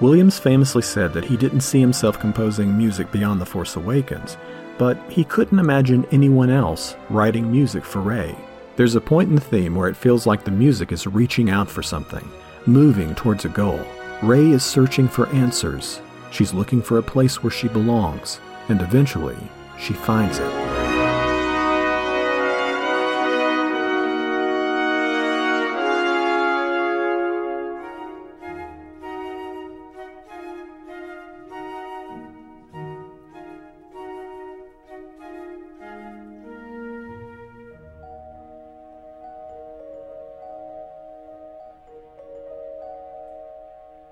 Williams 0.00 0.38
famously 0.38 0.80
said 0.80 1.12
that 1.12 1.26
he 1.26 1.36
didn't 1.36 1.60
see 1.60 1.78
himself 1.78 2.18
composing 2.18 2.74
music 2.74 3.12
beyond 3.12 3.38
The 3.38 3.44
Force 3.44 3.76
Awakens, 3.76 4.38
but 4.78 4.98
he 5.10 5.24
couldn't 5.24 5.58
imagine 5.58 6.06
anyone 6.10 6.48
else 6.48 6.96
writing 7.10 7.52
music 7.52 7.84
for 7.84 8.00
Rey. 8.00 8.34
There's 8.76 8.94
a 8.94 9.00
point 9.02 9.28
in 9.28 9.34
the 9.34 9.42
theme 9.42 9.74
where 9.74 9.90
it 9.90 9.94
feels 9.94 10.26
like 10.26 10.42
the 10.42 10.50
music 10.50 10.90
is 10.90 11.06
reaching 11.06 11.50
out 11.50 11.68
for 11.68 11.82
something, 11.82 12.26
moving 12.64 13.14
towards 13.14 13.44
a 13.44 13.50
goal. 13.50 13.84
Rey 14.22 14.52
is 14.52 14.64
searching 14.64 15.06
for 15.06 15.28
answers. 15.34 16.00
She's 16.30 16.54
looking 16.54 16.80
for 16.80 16.96
a 16.96 17.02
place 17.02 17.42
where 17.42 17.50
she 17.50 17.68
belongs, 17.68 18.40
and 18.70 18.80
eventually, 18.80 19.36
she 19.78 19.92
finds 19.92 20.38
it. 20.38 20.63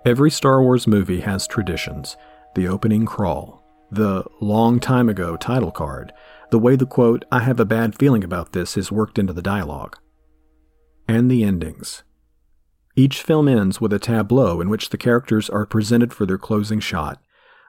Every 0.05 0.33
Star 0.33 0.61
Wars 0.61 0.89
movie 0.89 1.21
has 1.21 1.47
traditions 1.47 2.17
the 2.55 2.67
opening 2.67 3.07
crawl, 3.07 3.65
the 3.91 4.25
long 4.41 4.81
time 4.81 5.09
ago 5.09 5.37
title 5.37 5.71
card, 5.71 6.13
the 6.51 6.59
way 6.59 6.77
the 6.77 6.85
quote, 6.85 7.25
I 7.31 7.39
have 7.41 7.61
a 7.61 7.65
bad 7.65 7.97
feeling 7.97 8.25
about 8.25 8.53
this, 8.53 8.77
is 8.77 8.93
worked 8.93 9.19
into 9.19 9.33
the 9.33 9.41
dialogue, 9.41 9.97
and 11.07 11.31
the 11.31 11.45
endings. 11.45 12.03
Each 12.97 13.23
film 13.23 13.49
ends 13.49 13.81
with 13.81 13.93
a 13.93 13.99
tableau 13.99 14.61
in 14.61 14.69
which 14.69 14.91
the 14.91 14.99
characters 14.99 15.49
are 15.49 15.65
presented 15.65 16.13
for 16.13 16.27
their 16.27 16.37
closing 16.37 16.81
shot. 16.81 17.23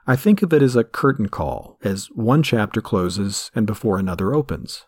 I 0.06 0.16
think 0.16 0.42
of 0.42 0.52
it 0.52 0.60
as 0.60 0.76
a 0.76 0.84
curtain 0.84 1.28
call, 1.28 1.78
as 1.82 2.06
one 2.08 2.42
chapter 2.42 2.82
closes 2.82 3.50
and 3.54 3.66
before 3.66 3.98
another 3.98 4.34
opens. 4.34 4.84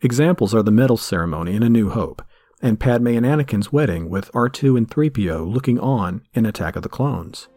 Examples 0.00 0.54
are 0.54 0.62
the 0.62 0.72
medal 0.72 0.96
ceremony 0.96 1.54
in 1.54 1.62
A 1.62 1.68
New 1.68 1.90
Hope, 1.90 2.22
and 2.60 2.80
Padme 2.80 3.08
and 3.08 3.24
Anakin's 3.24 3.72
wedding 3.72 4.08
with 4.10 4.32
R2 4.32 4.76
and 4.76 4.88
3PO 4.88 5.52
looking 5.52 5.78
on 5.78 6.22
in 6.34 6.46
Attack 6.46 6.76
of 6.76 6.82
the 6.82 6.88
Clones. 6.88 7.48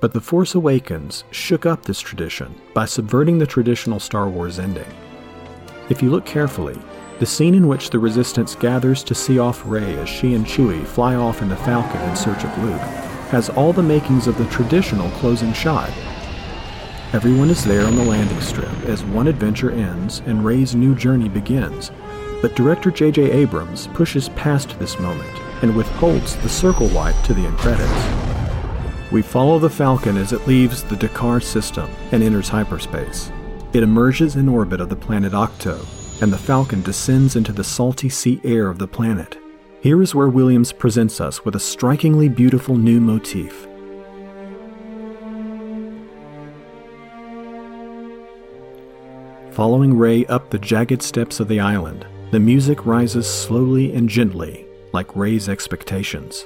But 0.00 0.12
The 0.12 0.20
Force 0.20 0.54
Awakens 0.54 1.24
shook 1.30 1.64
up 1.64 1.84
this 1.84 2.00
tradition 2.00 2.54
by 2.74 2.84
subverting 2.84 3.38
the 3.38 3.46
traditional 3.46 3.98
Star 3.98 4.28
Wars 4.28 4.58
ending. 4.58 4.92
If 5.88 6.02
you 6.02 6.10
look 6.10 6.26
carefully, 6.26 6.78
the 7.18 7.24
scene 7.24 7.54
in 7.54 7.66
which 7.66 7.88
the 7.88 7.98
Resistance 7.98 8.54
gathers 8.54 9.02
to 9.04 9.14
see 9.14 9.38
off 9.38 9.64
Rey 9.64 9.94
as 9.94 10.08
she 10.08 10.34
and 10.34 10.44
Chewie 10.44 10.84
fly 10.84 11.14
off 11.14 11.40
in 11.40 11.48
the 11.48 11.56
Falcon 11.56 12.02
in 12.02 12.14
search 12.14 12.44
of 12.44 12.58
Luke 12.62 12.80
has 13.30 13.48
all 13.48 13.72
the 13.72 13.82
makings 13.82 14.26
of 14.26 14.36
the 14.36 14.44
traditional 14.46 15.10
closing 15.12 15.52
shot. 15.54 15.90
Everyone 17.12 17.48
is 17.48 17.64
there 17.64 17.86
on 17.86 17.96
the 17.96 18.04
landing 18.04 18.40
strip 18.40 18.70
as 18.84 19.02
one 19.02 19.28
adventure 19.28 19.70
ends 19.70 20.20
and 20.26 20.44
Rey's 20.44 20.74
new 20.74 20.94
journey 20.94 21.30
begins, 21.30 21.90
but 22.42 22.54
director 22.54 22.90
J.J. 22.90 23.30
Abrams 23.30 23.86
pushes 23.88 24.28
past 24.30 24.78
this 24.78 24.98
moment 24.98 25.30
and 25.62 25.74
withholds 25.74 26.36
the 26.36 26.48
circle 26.48 26.88
wipe 26.88 27.20
to 27.24 27.34
the 27.34 27.42
end 27.42 27.56
credits. 27.58 29.12
We 29.12 29.22
follow 29.22 29.58
the 29.58 29.70
Falcon 29.70 30.16
as 30.16 30.32
it 30.32 30.46
leaves 30.46 30.82
the 30.82 30.96
D'Qar 30.96 31.42
system 31.42 31.88
and 32.12 32.22
enters 32.22 32.48
hyperspace. 32.48 33.30
It 33.72 33.82
emerges 33.82 34.36
in 34.36 34.48
orbit 34.48 34.80
of 34.80 34.88
the 34.88 34.96
planet 34.96 35.32
Ahch-To, 35.32 36.22
and 36.22 36.32
the 36.32 36.38
Falcon 36.38 36.82
descends 36.82 37.36
into 37.36 37.52
the 37.52 37.64
salty 37.64 38.08
sea 38.08 38.40
air 38.42 38.68
of 38.68 38.78
the 38.78 38.88
planet. 38.88 39.38
Here 39.80 40.02
is 40.02 40.14
where 40.14 40.28
Williams 40.28 40.72
presents 40.72 41.20
us 41.20 41.44
with 41.44 41.54
a 41.54 41.60
strikingly 41.60 42.28
beautiful 42.28 42.76
new 42.76 43.00
motif. 43.00 43.68
Following 49.52 49.96
Rey 49.96 50.26
up 50.26 50.50
the 50.50 50.58
jagged 50.58 51.02
steps 51.02 51.40
of 51.40 51.48
the 51.48 51.60
island, 51.60 52.06
the 52.32 52.40
music 52.40 52.84
rises 52.84 53.26
slowly 53.26 53.94
and 53.94 54.08
gently, 54.08 54.66
like 54.92 55.14
Rey's 55.14 55.48
expectations. 55.48 56.44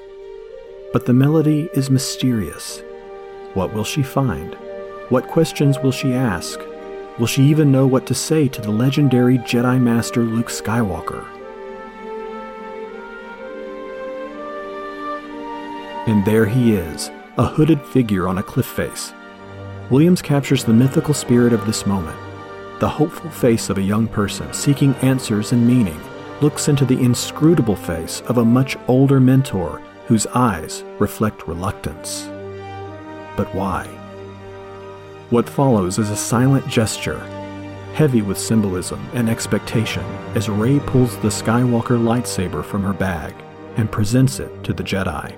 But 0.92 1.06
the 1.06 1.14
melody 1.14 1.70
is 1.72 1.88
mysterious. 1.88 2.82
What 3.54 3.72
will 3.72 3.84
she 3.84 4.02
find? 4.02 4.54
What 5.08 5.28
questions 5.28 5.78
will 5.78 5.92
she 5.92 6.12
ask? 6.12 6.60
Will 7.18 7.26
she 7.26 7.44
even 7.44 7.72
know 7.72 7.86
what 7.86 8.06
to 8.06 8.14
say 8.14 8.46
to 8.48 8.60
the 8.60 8.70
legendary 8.70 9.38
Jedi 9.38 9.80
Master 9.80 10.22
Luke 10.22 10.48
Skywalker? 10.48 11.26
And 16.06 16.22
there 16.26 16.44
he 16.44 16.74
is, 16.74 17.10
a 17.38 17.46
hooded 17.46 17.80
figure 17.80 18.28
on 18.28 18.36
a 18.36 18.42
cliff 18.42 18.66
face. 18.66 19.14
Williams 19.88 20.20
captures 20.20 20.64
the 20.64 20.74
mythical 20.74 21.14
spirit 21.14 21.54
of 21.54 21.64
this 21.66 21.86
moment. 21.86 22.18
The 22.80 22.88
hopeful 22.88 23.28
face 23.28 23.68
of 23.68 23.76
a 23.76 23.82
young 23.82 24.08
person 24.08 24.54
seeking 24.54 24.94
answers 25.02 25.52
and 25.52 25.66
meaning 25.66 26.00
looks 26.40 26.66
into 26.66 26.86
the 26.86 26.98
inscrutable 26.98 27.76
face 27.76 28.22
of 28.22 28.38
a 28.38 28.44
much 28.44 28.78
older 28.88 29.20
mentor 29.20 29.82
whose 30.06 30.26
eyes 30.28 30.82
reflect 30.98 31.46
reluctance. 31.46 32.22
But 33.36 33.54
why? 33.54 33.86
What 35.28 35.46
follows 35.46 35.98
is 35.98 36.08
a 36.08 36.16
silent 36.16 36.66
gesture, 36.68 37.18
heavy 37.92 38.22
with 38.22 38.38
symbolism 38.38 39.06
and 39.12 39.28
expectation, 39.28 40.02
as 40.34 40.48
Rey 40.48 40.80
pulls 40.80 41.18
the 41.18 41.28
Skywalker 41.28 42.02
lightsaber 42.02 42.64
from 42.64 42.82
her 42.82 42.94
bag 42.94 43.34
and 43.76 43.92
presents 43.92 44.40
it 44.40 44.64
to 44.64 44.72
the 44.72 44.82
Jedi. 44.82 45.36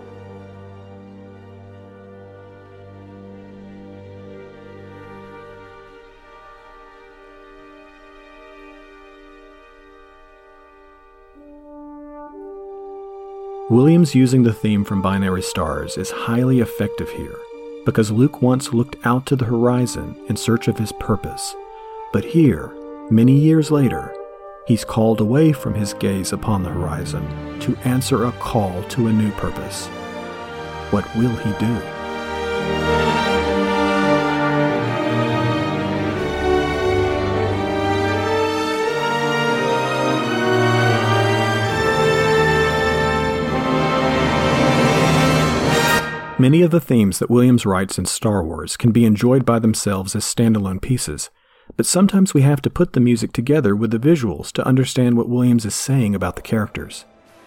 Williams 13.72 14.14
using 14.14 14.42
the 14.42 14.52
theme 14.52 14.84
from 14.84 15.00
Binary 15.00 15.40
Stars 15.40 15.96
is 15.96 16.10
highly 16.10 16.60
effective 16.60 17.08
here 17.08 17.38
because 17.86 18.10
Luke 18.10 18.42
once 18.42 18.74
looked 18.74 18.96
out 19.06 19.24
to 19.24 19.34
the 19.34 19.46
horizon 19.46 20.14
in 20.28 20.36
search 20.36 20.68
of 20.68 20.76
his 20.76 20.92
purpose. 21.00 21.56
But 22.12 22.22
here, 22.22 22.70
many 23.10 23.32
years 23.32 23.70
later, 23.70 24.14
he's 24.66 24.84
called 24.84 25.22
away 25.22 25.54
from 25.54 25.72
his 25.72 25.94
gaze 25.94 26.34
upon 26.34 26.62
the 26.62 26.68
horizon 26.68 27.26
to 27.60 27.74
answer 27.76 28.26
a 28.26 28.32
call 28.32 28.82
to 28.90 29.06
a 29.06 29.12
new 29.12 29.30
purpose. 29.30 29.86
What 30.90 31.06
will 31.16 31.34
he 31.34 31.52
do? 31.58 31.91
Many 46.42 46.62
of 46.62 46.72
the 46.72 46.80
themes 46.80 47.20
that 47.20 47.30
Williams 47.30 47.64
writes 47.64 48.00
in 48.00 48.04
Star 48.04 48.42
Wars 48.42 48.76
can 48.76 48.90
be 48.90 49.04
enjoyed 49.04 49.46
by 49.46 49.60
themselves 49.60 50.16
as 50.16 50.24
standalone 50.24 50.82
pieces, 50.82 51.30
but 51.76 51.86
sometimes 51.86 52.34
we 52.34 52.42
have 52.42 52.60
to 52.62 52.68
put 52.68 52.94
the 52.94 52.98
music 52.98 53.32
together 53.32 53.76
with 53.76 53.92
the 53.92 53.98
visuals 54.00 54.50
to 54.54 54.66
understand 54.66 55.16
what 55.16 55.28
Williams 55.28 55.64
is 55.64 55.76
saying 55.76 56.16
about 56.16 56.34
the 56.34 56.42
characters. 56.42 57.04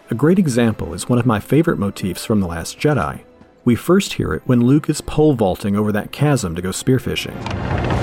A 0.09 0.15
great 0.15 0.39
example 0.39 0.93
is 0.93 1.09
one 1.09 1.19
of 1.19 1.25
my 1.25 1.41
favorite 1.41 1.77
motifs 1.77 2.23
from 2.23 2.39
The 2.39 2.47
Last 2.47 2.79
Jedi. 2.79 3.25
We 3.65 3.75
first 3.75 4.13
hear 4.13 4.33
it 4.33 4.43
when 4.45 4.65
Luke 4.65 4.89
is 4.89 5.01
pole 5.01 5.33
vaulting 5.33 5.75
over 5.75 5.91
that 5.91 6.13
chasm 6.13 6.55
to 6.55 6.61
go 6.61 6.69
spearfishing. 6.69 7.94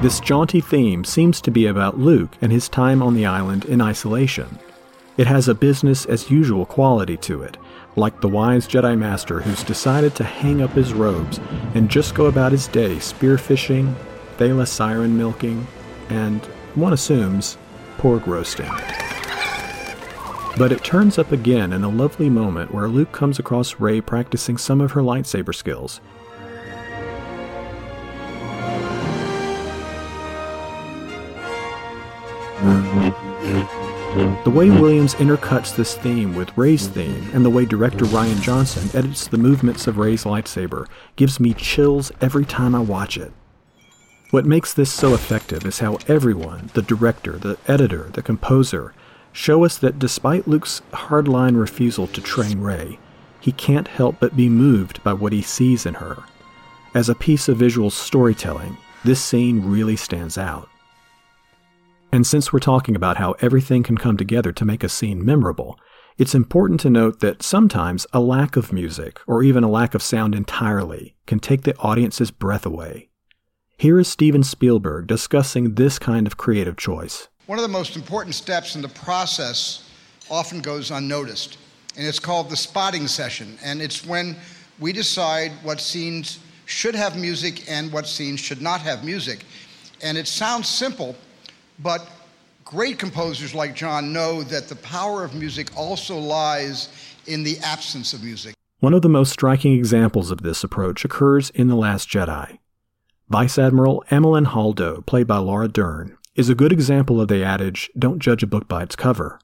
This 0.00 0.20
jaunty 0.20 0.60
theme 0.60 1.04
seems 1.04 1.40
to 1.40 1.50
be 1.50 1.66
about 1.66 1.98
Luke 1.98 2.30
and 2.40 2.52
his 2.52 2.68
time 2.68 3.02
on 3.02 3.14
the 3.14 3.26
island 3.26 3.64
in 3.64 3.80
isolation. 3.80 4.60
It 5.16 5.26
has 5.26 5.48
a 5.48 5.56
business 5.56 6.04
as 6.04 6.30
usual 6.30 6.66
quality 6.66 7.16
to 7.16 7.42
it, 7.42 7.56
like 7.96 8.20
the 8.20 8.28
wise 8.28 8.68
Jedi 8.68 8.96
Master 8.96 9.40
who's 9.40 9.64
decided 9.64 10.14
to 10.14 10.22
hang 10.22 10.62
up 10.62 10.70
his 10.70 10.92
robes 10.92 11.40
and 11.74 11.90
just 11.90 12.14
go 12.14 12.26
about 12.26 12.52
his 12.52 12.68
day 12.68 12.94
spearfishing, 12.98 13.92
Thala 14.36 14.68
siren 14.68 15.18
milking, 15.18 15.66
and, 16.10 16.44
one 16.76 16.92
assumes, 16.92 17.58
pork 17.96 18.24
roasting. 18.24 18.70
But 20.56 20.70
it 20.70 20.84
turns 20.84 21.18
up 21.18 21.32
again 21.32 21.72
in 21.72 21.82
a 21.82 21.88
lovely 21.88 22.30
moment 22.30 22.72
where 22.72 22.86
Luke 22.86 23.10
comes 23.10 23.40
across 23.40 23.80
Rey 23.80 24.00
practicing 24.00 24.58
some 24.58 24.80
of 24.80 24.92
her 24.92 25.02
lightsaber 25.02 25.52
skills 25.52 26.00
The 34.44 34.50
way 34.52 34.68
Williams 34.68 35.14
intercuts 35.14 35.76
this 35.76 35.94
theme 35.94 36.34
with 36.34 36.56
Rey's 36.58 36.88
theme 36.88 37.30
and 37.32 37.44
the 37.44 37.50
way 37.50 37.64
director 37.64 38.04
Rian 38.06 38.40
Johnson 38.42 38.90
edits 38.98 39.28
the 39.28 39.38
movements 39.38 39.86
of 39.86 39.96
Rey's 39.96 40.24
lightsaber 40.24 40.88
gives 41.14 41.38
me 41.38 41.54
chills 41.54 42.10
every 42.20 42.44
time 42.44 42.74
I 42.74 42.80
watch 42.80 43.16
it. 43.16 43.32
What 44.32 44.44
makes 44.44 44.74
this 44.74 44.92
so 44.92 45.14
effective 45.14 45.64
is 45.64 45.78
how 45.78 45.98
everyone 46.08 46.70
the 46.74 46.82
director, 46.82 47.38
the 47.38 47.58
editor, 47.68 48.10
the 48.12 48.22
composer 48.22 48.92
show 49.32 49.64
us 49.64 49.78
that 49.78 50.00
despite 50.00 50.48
Luke's 50.48 50.82
hardline 50.92 51.56
refusal 51.56 52.08
to 52.08 52.20
train 52.20 52.60
Ray, 52.60 52.98
he 53.40 53.52
can't 53.52 53.86
help 53.86 54.16
but 54.18 54.36
be 54.36 54.48
moved 54.48 55.04
by 55.04 55.12
what 55.12 55.32
he 55.32 55.42
sees 55.42 55.86
in 55.86 55.94
her. 55.94 56.24
As 56.92 57.08
a 57.08 57.14
piece 57.14 57.48
of 57.48 57.56
visual 57.56 57.90
storytelling, 57.90 58.76
this 59.04 59.22
scene 59.22 59.64
really 59.64 59.94
stands 59.94 60.36
out. 60.36 60.68
And 62.10 62.26
since 62.26 62.52
we're 62.52 62.58
talking 62.58 62.96
about 62.96 63.18
how 63.18 63.32
everything 63.40 63.82
can 63.82 63.98
come 63.98 64.16
together 64.16 64.50
to 64.52 64.64
make 64.64 64.82
a 64.82 64.88
scene 64.88 65.24
memorable, 65.24 65.78
it's 66.16 66.34
important 66.34 66.80
to 66.80 66.90
note 66.90 67.20
that 67.20 67.42
sometimes 67.42 68.06
a 68.12 68.20
lack 68.20 68.56
of 68.56 68.72
music, 68.72 69.20
or 69.26 69.42
even 69.42 69.62
a 69.62 69.68
lack 69.68 69.94
of 69.94 70.02
sound 70.02 70.34
entirely, 70.34 71.14
can 71.26 71.38
take 71.38 71.62
the 71.62 71.76
audience's 71.76 72.30
breath 72.30 72.64
away. 72.64 73.10
Here 73.76 74.00
is 74.00 74.08
Steven 74.08 74.42
Spielberg 74.42 75.06
discussing 75.06 75.74
this 75.74 75.98
kind 75.98 76.26
of 76.26 76.38
creative 76.38 76.76
choice. 76.76 77.28
One 77.46 77.58
of 77.58 77.62
the 77.62 77.68
most 77.68 77.94
important 77.94 78.34
steps 78.34 78.74
in 78.74 78.82
the 78.82 78.88
process 78.88 79.88
often 80.30 80.60
goes 80.60 80.90
unnoticed, 80.90 81.58
and 81.96 82.06
it's 82.06 82.18
called 82.18 82.50
the 82.50 82.56
spotting 82.56 83.06
session. 83.06 83.58
And 83.62 83.82
it's 83.82 84.04
when 84.04 84.34
we 84.80 84.92
decide 84.92 85.52
what 85.62 85.80
scenes 85.80 86.40
should 86.64 86.94
have 86.94 87.16
music 87.16 87.70
and 87.70 87.92
what 87.92 88.06
scenes 88.06 88.40
should 88.40 88.62
not 88.62 88.80
have 88.80 89.04
music. 89.04 89.44
And 90.02 90.18
it 90.18 90.26
sounds 90.26 90.68
simple, 90.68 91.14
but 91.78 92.08
great 92.64 92.98
composers 92.98 93.54
like 93.54 93.74
John 93.74 94.12
know 94.12 94.42
that 94.42 94.68
the 94.68 94.76
power 94.76 95.24
of 95.24 95.34
music 95.34 95.76
also 95.76 96.18
lies 96.18 96.88
in 97.26 97.42
the 97.42 97.58
absence 97.60 98.12
of 98.12 98.22
music. 98.22 98.54
One 98.80 98.94
of 98.94 99.02
the 99.02 99.08
most 99.08 99.32
striking 99.32 99.74
examples 99.74 100.30
of 100.30 100.42
this 100.42 100.62
approach 100.62 101.04
occurs 101.04 101.50
in 101.50 101.68
The 101.68 101.74
Last 101.74 102.08
Jedi. 102.08 102.58
Vice 103.28 103.58
Admiral 103.58 104.04
Amilyn 104.10 104.46
Holdo, 104.46 105.04
played 105.04 105.26
by 105.26 105.38
Laura 105.38 105.68
Dern, 105.68 106.16
is 106.34 106.48
a 106.48 106.54
good 106.54 106.72
example 106.72 107.20
of 107.20 107.28
the 107.28 107.44
adage, 107.44 107.90
don't 107.98 108.20
judge 108.20 108.42
a 108.42 108.46
book 108.46 108.68
by 108.68 108.82
its 108.82 108.94
cover. 108.94 109.40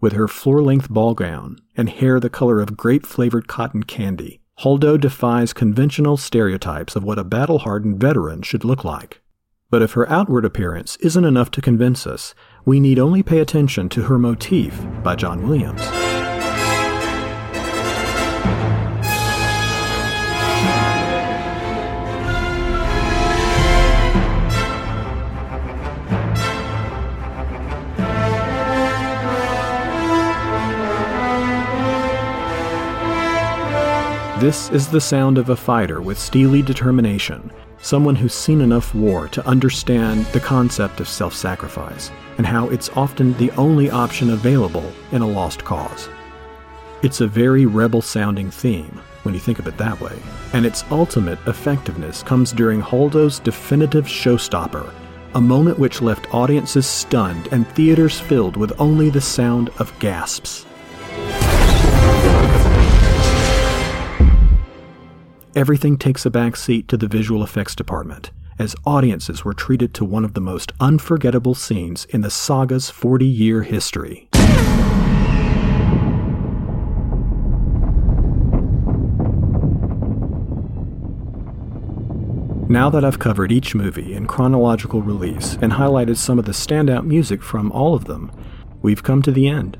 With 0.00 0.14
her 0.14 0.28
floor 0.28 0.62
length 0.62 0.88
ball 0.88 1.14
gown 1.14 1.58
and 1.76 1.88
hair 1.88 2.18
the 2.18 2.30
color 2.30 2.60
of 2.60 2.76
grape 2.76 3.04
flavored 3.06 3.46
cotton 3.46 3.82
candy, 3.82 4.40
Holdo 4.60 4.98
defies 4.98 5.52
conventional 5.52 6.16
stereotypes 6.16 6.96
of 6.96 7.04
what 7.04 7.18
a 7.18 7.24
battle 7.24 7.60
hardened 7.60 8.00
veteran 8.00 8.42
should 8.42 8.64
look 8.64 8.84
like. 8.84 9.20
But 9.68 9.82
if 9.82 9.92
her 9.92 10.08
outward 10.08 10.44
appearance 10.44 10.96
isn't 10.96 11.24
enough 11.24 11.50
to 11.52 11.60
convince 11.60 12.06
us, 12.06 12.34
we 12.64 12.78
need 12.78 13.00
only 13.00 13.22
pay 13.24 13.40
attention 13.40 13.88
to 13.90 14.02
her 14.04 14.16
motif 14.16 14.80
by 15.02 15.16
John 15.16 15.48
Williams. 15.48 15.82
This 34.40 34.70
is 34.70 34.86
the 34.86 35.00
sound 35.00 35.38
of 35.38 35.48
a 35.48 35.56
fighter 35.56 36.00
with 36.00 36.18
steely 36.20 36.62
determination, 36.62 37.50
someone 37.86 38.16
who's 38.16 38.34
seen 38.34 38.60
enough 38.60 38.92
war 38.96 39.28
to 39.28 39.46
understand 39.46 40.26
the 40.26 40.40
concept 40.40 40.98
of 40.98 41.08
self 41.08 41.32
sacrifice 41.32 42.10
and 42.36 42.44
how 42.44 42.68
it's 42.68 42.90
often 42.96 43.32
the 43.34 43.50
only 43.52 43.88
option 43.88 44.30
available 44.30 44.92
in 45.12 45.22
a 45.22 45.26
lost 45.26 45.62
cause. 45.62 46.08
It's 47.04 47.20
a 47.20 47.28
very 47.28 47.64
rebel 47.64 48.02
sounding 48.02 48.50
theme, 48.50 49.00
when 49.22 49.34
you 49.34 49.40
think 49.40 49.60
of 49.60 49.68
it 49.68 49.78
that 49.78 50.00
way. 50.00 50.18
And 50.52 50.66
its 50.66 50.84
ultimate 50.90 51.38
effectiveness 51.46 52.24
comes 52.24 52.50
during 52.50 52.80
Holdo's 52.80 53.38
definitive 53.38 54.06
showstopper, 54.06 54.92
a 55.34 55.40
moment 55.40 55.78
which 55.78 56.02
left 56.02 56.34
audiences 56.34 56.88
stunned 56.88 57.48
and 57.52 57.68
theaters 57.68 58.18
filled 58.18 58.56
with 58.56 58.80
only 58.80 59.10
the 59.10 59.20
sound 59.20 59.70
of 59.78 59.96
gasps. 60.00 60.65
Everything 65.56 65.96
takes 65.96 66.26
a 66.26 66.30
back 66.30 66.54
seat 66.54 66.86
to 66.88 66.98
the 66.98 67.08
visual 67.08 67.42
effects 67.42 67.74
department, 67.74 68.30
as 68.58 68.76
audiences 68.84 69.42
were 69.42 69.54
treated 69.54 69.94
to 69.94 70.04
one 70.04 70.22
of 70.22 70.34
the 70.34 70.40
most 70.42 70.70
unforgettable 70.80 71.54
scenes 71.54 72.04
in 72.10 72.20
the 72.20 72.28
saga's 72.28 72.90
40 72.90 73.24
year 73.24 73.62
history. 73.62 74.28
Now 82.68 82.90
that 82.90 83.02
I've 83.02 83.18
covered 83.18 83.50
each 83.50 83.74
movie 83.74 84.12
in 84.12 84.26
chronological 84.26 85.00
release 85.00 85.54
and 85.62 85.72
highlighted 85.72 86.18
some 86.18 86.38
of 86.38 86.44
the 86.44 86.52
standout 86.52 87.06
music 87.06 87.42
from 87.42 87.72
all 87.72 87.94
of 87.94 88.04
them, 88.04 88.30
we've 88.82 89.02
come 89.02 89.22
to 89.22 89.32
the 89.32 89.48
end. 89.48 89.78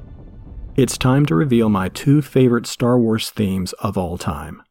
It's 0.75 0.97
time 0.97 1.27
to 1.27 1.35
reveal 1.35 1.69
my 1.69 1.91
two 1.91 2.23
favorite 2.23 2.67
Star 2.67 2.99
Wars 2.99 3.29
themes 3.29 3.75
of 3.75 3.99
all 3.99 4.17
time. 4.17 4.63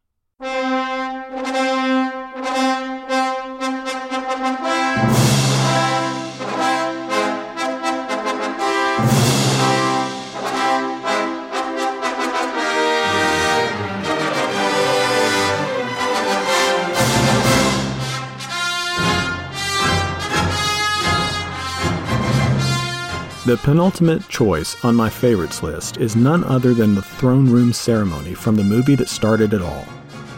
The 23.46 23.58
penultimate 23.58 24.28
choice 24.28 24.76
on 24.84 24.96
my 24.96 25.08
favorites 25.08 25.62
list 25.62 25.98
is 25.98 26.16
none 26.16 26.44
other 26.46 26.74
than 26.74 26.96
the 26.96 27.04
throne 27.04 27.48
room 27.48 27.74
ceremony 27.74 28.34
from 28.34 28.56
the 28.56 28.64
movie 28.64 28.96
that 28.96 29.08
started 29.08 29.54
it 29.54 29.62
all. 29.62 29.86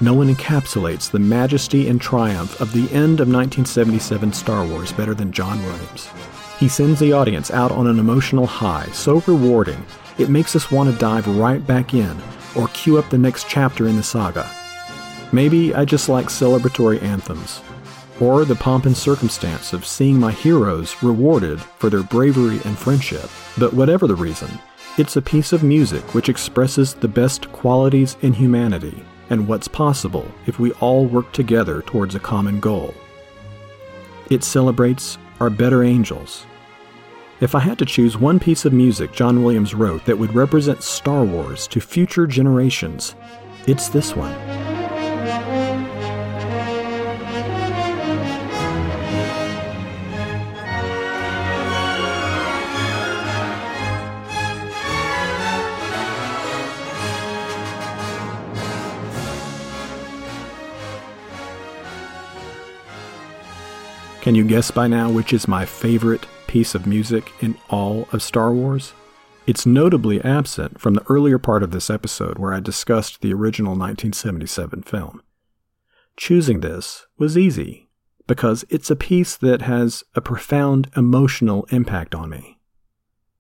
No 0.01 0.13
one 0.13 0.27
encapsulates 0.35 1.09
the 1.09 1.17
majesty 1.17 1.87
and 1.87 2.01
triumph 2.01 2.59
of 2.59 2.73
the 2.73 2.93
end 2.93 3.21
of 3.21 3.29
1977 3.29 4.33
Star 4.33 4.67
Wars 4.67 4.91
better 4.91 5.13
than 5.13 5.31
John 5.31 5.63
Williams. 5.63 6.09
He 6.59 6.67
sends 6.67 6.99
the 6.99 7.13
audience 7.13 7.49
out 7.49 7.71
on 7.71 7.87
an 7.87 7.97
emotional 7.97 8.45
high 8.45 8.87
so 8.91 9.21
rewarding 9.25 9.85
it 10.17 10.27
makes 10.27 10.53
us 10.53 10.69
want 10.69 10.91
to 10.91 10.99
dive 10.99 11.29
right 11.29 11.65
back 11.65 11.93
in 11.93 12.17
or 12.57 12.67
cue 12.67 12.97
up 12.97 13.09
the 13.09 13.17
next 13.17 13.47
chapter 13.47 13.87
in 13.87 13.95
the 13.95 14.03
saga. 14.03 14.51
Maybe 15.31 15.73
I 15.73 15.85
just 15.85 16.09
like 16.09 16.25
celebratory 16.25 17.01
anthems, 17.01 17.61
or 18.19 18.45
the 18.45 18.55
pomp 18.55 18.85
and 18.85 18.95
circumstance 18.95 19.73
of 19.73 19.85
seeing 19.85 20.19
my 20.19 20.31
heroes 20.31 21.01
rewarded 21.03 21.61
for 21.61 21.89
their 21.89 22.03
bravery 22.03 22.59
and 22.65 22.77
friendship. 22.77 23.29
But 23.57 23.73
whatever 23.73 24.07
the 24.07 24.15
reason, 24.15 24.49
it's 24.97 25.15
a 25.15 25.21
piece 25.21 25.53
of 25.53 25.63
music 25.63 26.13
which 26.13 26.29
expresses 26.29 26.93
the 26.93 27.07
best 27.07 27.51
qualities 27.51 28.17
in 28.21 28.33
humanity 28.33 29.03
and 29.29 29.47
what's 29.47 29.67
possible 29.67 30.25
if 30.45 30.59
we 30.59 30.71
all 30.73 31.05
work 31.05 31.31
together 31.31 31.81
towards 31.81 32.15
a 32.15 32.19
common 32.19 32.59
goal. 32.59 32.93
It 34.29 34.43
celebrates 34.43 35.17
our 35.39 35.49
better 35.49 35.83
angels. 35.83 36.45
If 37.39 37.53
I 37.53 37.59
had 37.59 37.77
to 37.79 37.85
choose 37.85 38.17
one 38.17 38.39
piece 38.39 38.65
of 38.65 38.73
music 38.73 39.11
John 39.11 39.43
Williams 39.43 39.75
wrote 39.75 40.05
that 40.05 40.17
would 40.17 40.33
represent 40.33 40.81
Star 40.81 41.23
Wars 41.23 41.67
to 41.67 41.79
future 41.79 42.25
generations, 42.25 43.15
it's 43.67 43.89
this 43.89 44.15
one. 44.15 44.66
Can 64.27 64.35
you 64.35 64.43
guess 64.43 64.71
by 64.71 64.87
now 64.87 65.09
which 65.09 65.31
is 65.31 65.47
my 65.47 65.63
favorite 65.63 66.27
piece 66.47 66.75
of 66.75 66.85
music 66.85 67.31
in 67.39 67.57
all 67.69 68.09
of 68.11 68.21
Star 68.21 68.51
Wars? 68.51 68.91
It's 69.45 69.65
notably 69.65 70.21
absent 70.21 70.81
from 70.81 70.95
the 70.95 71.05
earlier 71.07 71.39
part 71.39 71.63
of 71.63 71.71
this 71.71 71.89
episode 71.89 72.37
where 72.37 72.53
I 72.53 72.59
discussed 72.59 73.21
the 73.21 73.33
original 73.33 73.71
1977 73.71 74.83
film. 74.83 75.21
Choosing 76.17 76.59
this 76.59 77.05
was 77.17 77.37
easy 77.37 77.87
because 78.27 78.65
it's 78.67 78.91
a 78.91 78.97
piece 78.97 79.37
that 79.37 79.61
has 79.61 80.03
a 80.13 80.19
profound 80.19 80.91
emotional 80.97 81.65
impact 81.71 82.13
on 82.13 82.29
me. 82.29 82.59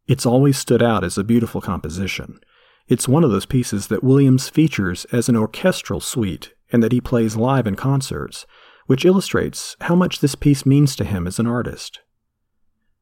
It's 0.07 0.25
always 0.25 0.57
stood 0.57 0.81
out 0.81 1.03
as 1.03 1.17
a 1.17 1.23
beautiful 1.25 1.59
composition. 1.59 2.39
It's 2.87 3.09
one 3.09 3.25
of 3.25 3.31
those 3.31 3.45
pieces 3.45 3.87
that 3.87 4.05
Williams 4.05 4.47
features 4.47 5.03
as 5.11 5.27
an 5.27 5.35
orchestral 5.35 5.99
suite 5.99 6.53
and 6.71 6.81
that 6.81 6.93
he 6.93 7.01
plays 7.01 7.35
live 7.35 7.67
in 7.67 7.75
concerts, 7.75 8.45
which 8.87 9.05
illustrates 9.05 9.75
how 9.81 9.95
much 9.95 10.19
this 10.19 10.35
piece 10.35 10.65
means 10.65 10.95
to 10.95 11.05
him 11.05 11.27
as 11.27 11.39
an 11.39 11.47
artist. 11.47 11.99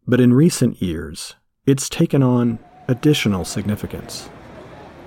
But 0.06 0.20
in 0.20 0.34
recent 0.34 0.82
years, 0.82 1.36
it's 1.66 1.90
taken 1.90 2.22
on 2.22 2.60
additional 2.88 3.46
significance. 3.46 4.30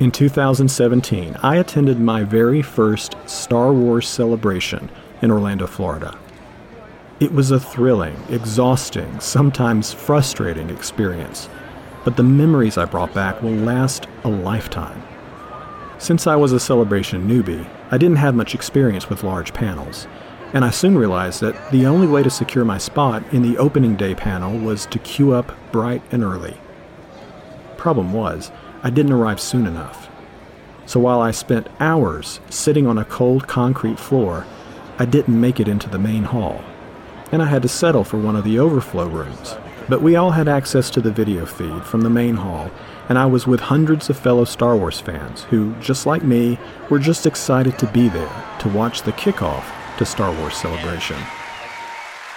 In 0.00 0.12
2017, 0.12 1.36
I 1.42 1.56
attended 1.56 2.00
my 2.00 2.22
very 2.22 2.62
first 2.62 3.16
Star 3.26 3.72
Wars 3.72 4.08
celebration 4.08 4.90
in 5.22 5.30
Orlando, 5.30 5.66
Florida. 5.66 6.16
It 7.18 7.32
was 7.32 7.50
a 7.50 7.58
thrilling, 7.58 8.16
exhausting, 8.28 9.18
sometimes 9.18 9.92
frustrating 9.92 10.70
experience, 10.70 11.48
but 12.04 12.16
the 12.16 12.22
memories 12.22 12.78
I 12.78 12.84
brought 12.84 13.12
back 13.12 13.42
will 13.42 13.50
last 13.50 14.06
a 14.22 14.28
lifetime. 14.28 15.02
Since 15.98 16.28
I 16.28 16.36
was 16.36 16.52
a 16.52 16.60
celebration 16.60 17.28
newbie, 17.28 17.68
I 17.90 17.98
didn't 17.98 18.18
have 18.18 18.36
much 18.36 18.54
experience 18.54 19.10
with 19.10 19.24
large 19.24 19.52
panels, 19.52 20.06
and 20.52 20.64
I 20.64 20.70
soon 20.70 20.96
realized 20.96 21.40
that 21.42 21.70
the 21.70 21.86
only 21.86 22.06
way 22.06 22.22
to 22.22 22.30
secure 22.30 22.64
my 22.64 22.78
spot 22.78 23.22
in 23.32 23.42
the 23.42 23.58
opening 23.58 23.96
day 23.96 24.14
panel 24.14 24.58
was 24.58 24.86
to 24.86 24.98
queue 24.98 25.32
up 25.32 25.52
bright 25.72 26.02
and 26.10 26.24
early. 26.24 26.56
Problem 27.76 28.12
was, 28.12 28.50
I 28.82 28.90
didn't 28.90 29.12
arrive 29.12 29.40
soon 29.40 29.66
enough. 29.66 30.08
So 30.86 31.00
while 31.00 31.20
I 31.20 31.32
spent 31.32 31.68
hours 31.80 32.40
sitting 32.48 32.86
on 32.86 32.96
a 32.96 33.04
cold 33.04 33.46
concrete 33.46 33.98
floor, 33.98 34.46
I 34.98 35.04
didn't 35.04 35.38
make 35.38 35.60
it 35.60 35.68
into 35.68 35.88
the 35.90 35.98
main 35.98 36.24
hall, 36.24 36.64
and 37.30 37.42
I 37.42 37.46
had 37.46 37.62
to 37.62 37.68
settle 37.68 38.04
for 38.04 38.18
one 38.18 38.34
of 38.34 38.44
the 38.44 38.58
overflow 38.58 39.06
rooms. 39.06 39.54
But 39.86 40.02
we 40.02 40.16
all 40.16 40.30
had 40.30 40.48
access 40.48 40.90
to 40.90 41.00
the 41.00 41.12
video 41.12 41.44
feed 41.44 41.84
from 41.84 42.00
the 42.00 42.10
main 42.10 42.36
hall, 42.36 42.70
and 43.08 43.18
I 43.18 43.26
was 43.26 43.46
with 43.46 43.60
hundreds 43.60 44.08
of 44.08 44.18
fellow 44.18 44.44
Star 44.44 44.76
Wars 44.76 45.00
fans 45.00 45.44
who, 45.44 45.74
just 45.76 46.06
like 46.06 46.24
me, 46.24 46.58
were 46.88 46.98
just 46.98 47.26
excited 47.26 47.78
to 47.78 47.86
be 47.86 48.08
there 48.08 48.56
to 48.60 48.68
watch 48.68 49.02
the 49.02 49.12
kickoff 49.12 49.64
to 49.98 50.06
Star 50.06 50.32
Wars 50.32 50.54
Celebration. 50.54 51.18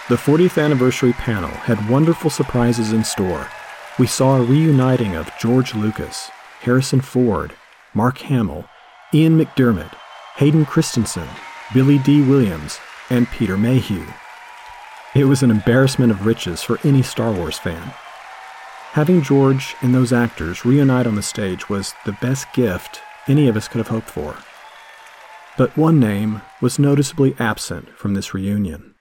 The 0.09 0.15
40th 0.15 0.61
anniversary 0.61 1.13
panel 1.13 1.49
had 1.51 1.89
wonderful 1.89 2.29
surprises 2.29 2.91
in 2.91 3.03
store. 3.03 3.47
We 3.97 4.07
saw 4.07 4.37
a 4.37 4.43
reuniting 4.43 5.15
of 5.15 5.31
George 5.39 5.73
Lucas, 5.73 6.29
Harrison 6.61 7.01
Ford, 7.01 7.53
Mark 7.93 8.17
Hamill, 8.19 8.65
Ian 9.13 9.37
McDiarmid, 9.37 9.91
Hayden 10.35 10.65
Christensen, 10.65 11.27
Billy 11.73 11.99
Dee 11.99 12.21
Williams, 12.21 12.79
and 13.09 13.29
Peter 13.29 13.57
Mayhew. 13.57 14.05
It 15.13 15.25
was 15.25 15.43
an 15.43 15.51
embarrassment 15.51 16.11
of 16.11 16.25
riches 16.25 16.61
for 16.63 16.79
any 16.83 17.01
Star 17.01 17.31
Wars 17.31 17.59
fan. 17.59 17.93
Having 18.93 19.21
George 19.21 19.75
and 19.81 19.93
those 19.93 20.11
actors 20.11 20.65
reunite 20.65 21.07
on 21.07 21.15
the 21.15 21.21
stage 21.21 21.69
was 21.69 21.93
the 22.05 22.17
best 22.21 22.51
gift 22.53 23.01
any 23.27 23.47
of 23.47 23.55
us 23.55 23.67
could 23.67 23.79
have 23.79 23.87
hoped 23.87 24.09
for. 24.09 24.35
But 25.57 25.77
one 25.77 25.99
name 25.99 26.41
was 26.61 26.79
noticeably 26.79 27.35
absent 27.39 27.89
from 27.97 28.13
this 28.13 28.33
reunion. 28.33 28.95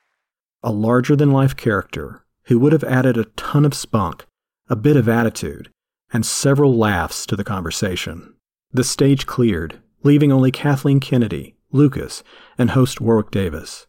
A 0.63 0.73
larger 0.73 1.15
than 1.15 1.31
life 1.31 1.57
character 1.57 2.25
who 2.45 2.59
would 2.59 2.73
have 2.73 2.85
added 2.85 3.17
a 3.17 3.25
ton 3.37 3.65
of 3.65 3.75
spunk, 3.75 4.27
a 4.69 4.77
bit 4.77 4.97
of 4.97 5.09
attitude, 5.09 5.71
and 6.13 6.27
several 6.27 6.77
laughs 6.77 7.25
to 7.27 7.37
the 7.37 7.45
conversation. 7.45 8.35
The 8.73 8.85
stage 8.85 9.27
cleared, 9.27 9.81
leaving 10.03 10.33
only 10.33 10.51
Kathleen 10.51 11.01
Kennedy, 11.01 11.57
Lucas, 11.71 12.23
and 12.59 12.71
host 12.71 13.01
Warwick 13.01 13.31
Davis. 13.31 13.87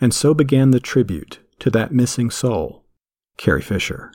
And 0.00 0.14
so 0.14 0.32
began 0.32 0.70
the 0.70 0.80
tribute 0.80 1.40
to 1.58 1.70
that 1.70 1.92
missing 1.92 2.30
soul, 2.30 2.84
Carrie 3.36 3.62
Fisher. 3.62 4.12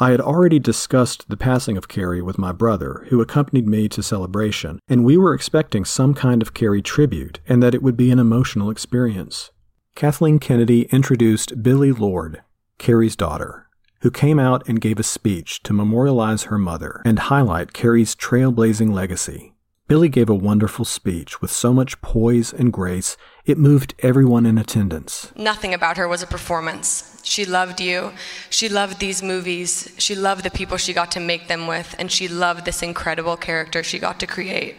I 0.00 0.12
had 0.12 0.20
already 0.20 0.60
discussed 0.60 1.28
the 1.28 1.36
passing 1.36 1.76
of 1.76 1.88
Carrie 1.88 2.22
with 2.22 2.38
my 2.38 2.52
brother, 2.52 3.04
who 3.08 3.20
accompanied 3.20 3.66
me 3.66 3.88
to 3.88 4.02
celebration, 4.02 4.78
and 4.88 5.04
we 5.04 5.16
were 5.16 5.34
expecting 5.34 5.84
some 5.84 6.14
kind 6.14 6.40
of 6.40 6.54
Carrie 6.54 6.82
tribute 6.82 7.40
and 7.48 7.60
that 7.62 7.74
it 7.74 7.82
would 7.82 7.96
be 7.96 8.12
an 8.12 8.20
emotional 8.20 8.70
experience. 8.70 9.50
Kathleen 9.96 10.38
Kennedy 10.38 10.82
introduced 10.92 11.64
Billie 11.64 11.90
Lourd, 11.90 12.42
Carrie's 12.78 13.16
daughter, 13.16 13.66
who 14.02 14.12
came 14.12 14.38
out 14.38 14.68
and 14.68 14.80
gave 14.80 15.00
a 15.00 15.02
speech 15.02 15.64
to 15.64 15.72
memorialize 15.72 16.44
her 16.44 16.58
mother 16.58 17.02
and 17.04 17.18
highlight 17.18 17.72
Carrie's 17.72 18.14
trailblazing 18.14 18.92
legacy. 18.92 19.54
Billie 19.88 20.10
gave 20.10 20.28
a 20.28 20.34
wonderful 20.34 20.84
speech 20.84 21.40
with 21.40 21.50
so 21.50 21.72
much 21.72 21.98
poise 22.02 22.52
and 22.52 22.70
grace, 22.70 23.16
it 23.46 23.56
moved 23.56 23.94
everyone 24.00 24.44
in 24.44 24.58
attendance. 24.58 25.32
Nothing 25.34 25.72
about 25.72 25.96
her 25.96 26.06
was 26.06 26.22
a 26.22 26.26
performance. 26.26 27.18
She 27.24 27.46
loved 27.46 27.80
you. 27.80 28.12
She 28.50 28.68
loved 28.68 29.00
these 29.00 29.22
movies. 29.22 29.94
She 29.96 30.14
loved 30.14 30.44
the 30.44 30.50
people 30.50 30.76
she 30.76 30.92
got 30.92 31.10
to 31.12 31.20
make 31.20 31.48
them 31.48 31.66
with. 31.66 31.94
And 31.98 32.12
she 32.12 32.28
loved 32.28 32.66
this 32.66 32.82
incredible 32.82 33.38
character 33.38 33.82
she 33.82 33.98
got 33.98 34.20
to 34.20 34.26
create 34.26 34.76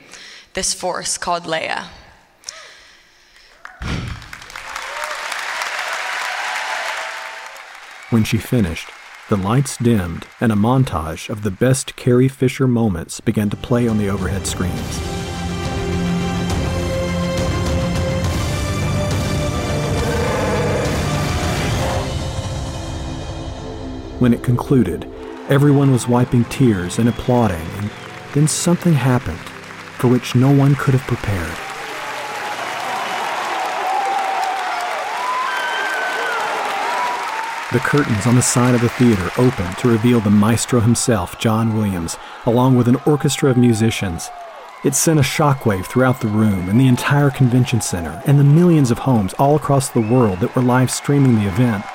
this 0.53 0.76
force 0.76 1.18
called 1.18 1.45
Leia. 1.45 1.88
When 8.12 8.24
she 8.24 8.38
finished, 8.38 8.89
the 9.30 9.38
lights 9.38 9.77
dimmed 9.77 10.25
and 10.41 10.51
a 10.51 10.55
montage 10.55 11.30
of 11.30 11.43
the 11.43 11.51
best 11.51 11.95
Carrie 11.95 12.27
Fisher 12.27 12.67
moments 12.67 13.19
began 13.19 13.47
to 13.47 13.55
play 13.55 13.88
on 13.88 13.99
the 13.99 14.09
overhead 14.09 14.47
screens. 14.47 14.97
When 24.19 24.34
it 24.34 24.41
concluded, 24.41 25.07
everyone 25.47 25.91
was 25.91 26.07
wiping 26.07 26.45
tears 26.45 26.97
and 26.97 27.07
applauding, 27.07 27.67
and 27.77 27.91
then 28.34 28.47
something 28.47 28.93
happened 28.93 29.38
for 29.38 30.07
which 30.07 30.34
no 30.34 30.51
one 30.51 30.73
could 30.73 30.95
have 30.95 31.03
prepared. 31.03 31.68
The 37.72 37.80
curtains 37.80 38.26
on 38.26 38.36
the 38.36 38.41
side 38.41 38.74
of 38.74 38.82
the 38.82 38.89
theater 38.89 39.30
opened 39.38 39.78
to 39.78 39.89
reveal 39.89 40.20
the 40.20 40.32
maestro 40.32 40.80
himself, 40.80 41.38
John 41.38 41.78
Williams, 41.78 42.17
along 42.47 42.76
with 42.76 42.88
an 42.88 42.97
orchestra 43.05 43.51
of 43.51 43.57
musicians. 43.57 44.28
It 44.84 44.95
sent 44.95 45.20
a 45.20 45.22
shockwave 45.22 45.86
throughout 45.86 46.20
the 46.20 46.30
room 46.30 46.67
and 46.67 46.82
the 46.82 46.88
entire 46.88 47.30
convention 47.30 47.80
center 47.80 48.24
and 48.26 48.39
the 48.39 48.43
millions 48.43 48.89
of 48.89 48.97
homes 48.97 49.36
all 49.36 49.55
across 49.55 49.89
the 49.89 50.01
world 50.01 50.39
that 50.39 50.55
were 50.55 50.63
live 50.63 50.89
streaming 50.89 51.36
the 51.36 51.47
event. 51.47 51.86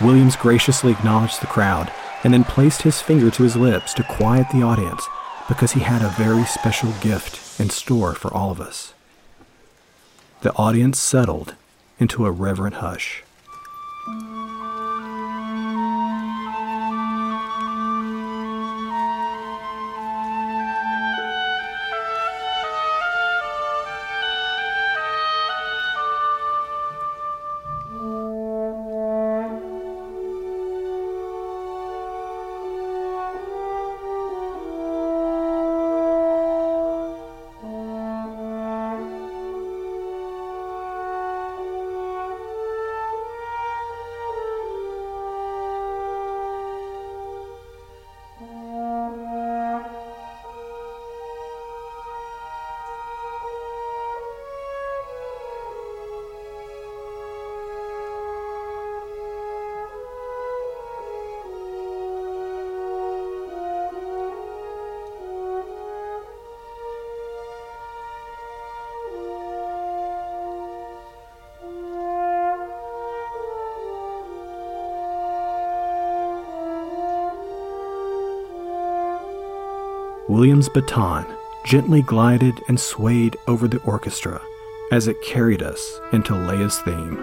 Williams 0.00 0.36
graciously 0.36 0.92
acknowledged 0.92 1.40
the 1.40 1.48
crowd 1.48 1.90
and 2.22 2.32
then 2.32 2.44
placed 2.44 2.82
his 2.82 3.00
finger 3.00 3.32
to 3.32 3.42
his 3.42 3.56
lips 3.56 3.92
to 3.94 4.04
quiet 4.04 4.46
the 4.52 4.62
audience 4.62 5.04
because 5.48 5.72
he 5.72 5.80
had 5.80 6.00
a 6.00 6.14
very 6.16 6.44
special 6.44 6.92
gift 7.00 7.58
in 7.58 7.70
store 7.70 8.14
for 8.14 8.32
all 8.32 8.52
of 8.52 8.60
us. 8.60 8.94
The 10.42 10.54
audience 10.54 11.00
settled 11.00 11.56
into 11.98 12.24
a 12.24 12.30
reverent 12.30 12.76
hush. 12.76 13.24
Williams' 80.38 80.68
baton 80.68 81.26
gently 81.64 82.00
glided 82.00 82.62
and 82.68 82.78
swayed 82.78 83.36
over 83.48 83.66
the 83.66 83.82
orchestra 83.82 84.40
as 84.92 85.08
it 85.08 85.20
carried 85.20 85.64
us 85.64 86.00
into 86.12 86.32
Leia's 86.32 86.78
theme. 86.78 87.16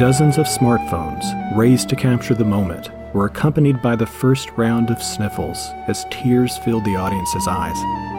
Dozens 0.00 0.36
of 0.36 0.46
smartphones 0.46 1.56
raised 1.56 1.88
to 1.90 1.94
capture 1.94 2.34
the 2.34 2.44
moment 2.44 2.90
were 3.14 3.26
accompanied 3.26 3.80
by 3.80 3.96
the 3.96 4.04
first 4.04 4.50
round 4.56 4.90
of 4.90 5.02
sniffles 5.02 5.70
as 5.88 6.04
tears 6.10 6.58
filled 6.58 6.84
the 6.84 6.96
audience's 6.96 7.48
eyes. 7.48 8.13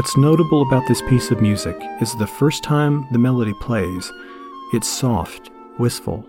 What's 0.00 0.16
notable 0.16 0.62
about 0.62 0.88
this 0.88 1.02
piece 1.02 1.30
of 1.30 1.42
music 1.42 1.76
is 2.00 2.16
the 2.16 2.26
first 2.26 2.62
time 2.62 3.06
the 3.12 3.18
melody 3.18 3.52
plays, 3.60 4.10
it's 4.72 4.88
soft, 4.88 5.50
wistful. 5.78 6.26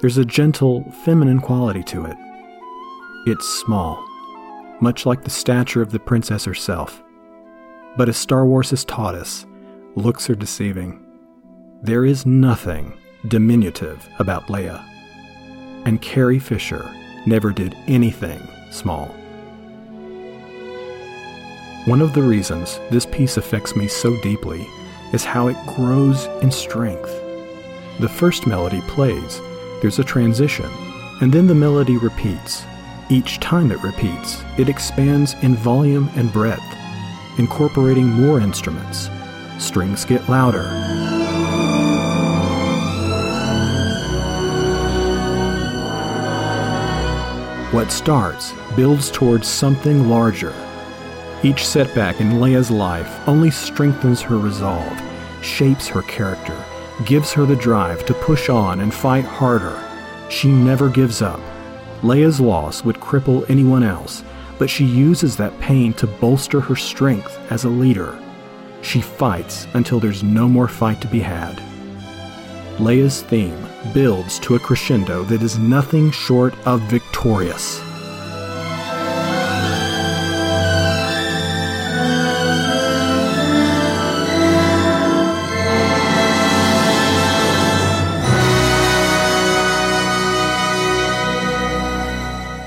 There's 0.00 0.18
a 0.18 0.24
gentle, 0.26 0.84
feminine 1.02 1.40
quality 1.40 1.82
to 1.84 2.04
it. 2.04 2.16
It's 3.26 3.48
small, 3.60 4.06
much 4.82 5.06
like 5.06 5.24
the 5.24 5.30
stature 5.30 5.80
of 5.80 5.92
the 5.92 5.98
princess 5.98 6.44
herself. 6.44 7.02
But 7.96 8.10
as 8.10 8.18
Star 8.18 8.44
Wars 8.44 8.68
has 8.68 8.84
taught 8.84 9.14
us, 9.14 9.46
looks 9.94 10.28
are 10.28 10.34
deceiving. 10.34 11.02
There 11.82 12.04
is 12.04 12.26
nothing 12.26 12.92
diminutive 13.28 14.06
about 14.18 14.48
Leia. 14.48 14.84
And 15.86 16.02
Carrie 16.02 16.38
Fisher 16.38 16.86
never 17.24 17.50
did 17.50 17.74
anything 17.86 18.46
small. 18.70 19.16
One 21.86 22.02
of 22.02 22.12
the 22.12 22.22
reasons 22.22 22.78
this 22.90 23.06
piece 23.06 23.38
affects 23.38 23.74
me 23.74 23.88
so 23.88 24.14
deeply 24.20 24.68
is 25.14 25.24
how 25.24 25.48
it 25.48 25.56
grows 25.66 26.26
in 26.42 26.50
strength. 26.50 27.08
The 28.00 28.08
first 28.08 28.46
melody 28.46 28.82
plays, 28.82 29.40
there's 29.80 29.98
a 29.98 30.04
transition, 30.04 30.68
and 31.22 31.32
then 31.32 31.46
the 31.46 31.54
melody 31.54 31.96
repeats. 31.96 32.64
Each 33.08 33.40
time 33.40 33.72
it 33.72 33.82
repeats, 33.82 34.42
it 34.58 34.68
expands 34.68 35.34
in 35.40 35.56
volume 35.56 36.10
and 36.16 36.30
breadth, 36.30 36.60
incorporating 37.38 38.08
more 38.08 38.40
instruments. 38.40 39.08
Strings 39.58 40.04
get 40.04 40.28
louder. 40.28 40.68
What 47.74 47.90
starts 47.90 48.52
builds 48.76 49.10
towards 49.10 49.48
something 49.48 50.10
larger 50.10 50.54
each 51.42 51.66
setback 51.66 52.20
in 52.20 52.38
Leia's 52.38 52.70
life 52.70 53.26
only 53.26 53.50
strengthens 53.50 54.20
her 54.20 54.36
resolve, 54.36 55.00
shapes 55.42 55.88
her 55.88 56.02
character, 56.02 56.56
gives 57.06 57.32
her 57.32 57.46
the 57.46 57.56
drive 57.56 58.04
to 58.06 58.14
push 58.14 58.48
on 58.48 58.80
and 58.80 58.92
fight 58.92 59.24
harder. 59.24 59.82
She 60.28 60.48
never 60.48 60.90
gives 60.90 61.22
up. 61.22 61.40
Leia's 62.02 62.40
loss 62.40 62.84
would 62.84 62.96
cripple 62.96 63.48
anyone 63.48 63.82
else, 63.82 64.22
but 64.58 64.68
she 64.68 64.84
uses 64.84 65.36
that 65.36 65.58
pain 65.60 65.94
to 65.94 66.06
bolster 66.06 66.60
her 66.60 66.76
strength 66.76 67.38
as 67.50 67.64
a 67.64 67.68
leader. 67.70 68.22
She 68.82 69.00
fights 69.00 69.66
until 69.74 69.98
there's 69.98 70.22
no 70.22 70.48
more 70.48 70.68
fight 70.68 71.00
to 71.00 71.08
be 71.08 71.20
had. 71.20 71.62
Leia's 72.78 73.22
theme 73.22 73.66
builds 73.94 74.38
to 74.40 74.56
a 74.56 74.58
crescendo 74.58 75.22
that 75.24 75.42
is 75.42 75.58
nothing 75.58 76.10
short 76.10 76.54
of 76.66 76.80
victorious. 76.82 77.82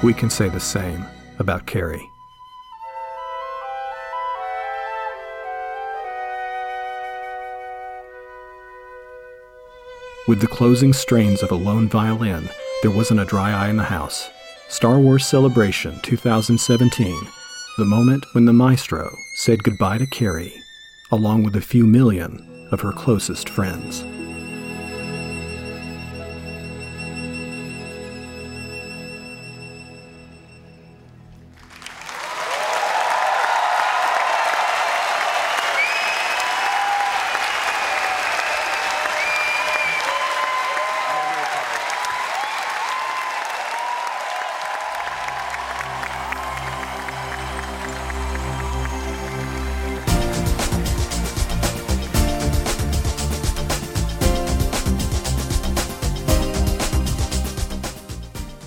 We 0.04 0.14
can 0.14 0.30
say 0.30 0.49
the 0.49 0.60
same 0.60 1.06
about 1.39 1.66
Carrie. 1.66 2.10
With 10.28 10.39
the 10.39 10.47
closing 10.47 10.93
strains 10.93 11.41
of 11.41 11.51
a 11.51 11.56
lone 11.56 11.88
violin, 11.88 12.49
there 12.82 12.91
wasn't 12.91 13.20
a 13.22 13.26
dry 13.26 13.51
eye 13.51 13.70
in 13.70 13.78
the 13.78 13.84
house. 13.84 14.30
Star 14.70 14.99
Wars 14.99 15.26
Celebration 15.26 15.99
2017, 16.01 17.28
the 17.78 17.86
moment 17.86 18.26
when 18.34 18.45
the 18.45 18.54
maestro 18.54 19.16
said 19.36 19.64
goodbye 19.64 19.97
to 19.97 20.06
Carrie, 20.08 20.54
along 21.12 21.43
with 21.43 21.56
a 21.56 21.62
few 21.62 21.86
million 21.86 22.68
of 22.72 22.82
her 22.82 22.91
closest 22.91 23.49
friends. 23.49 24.04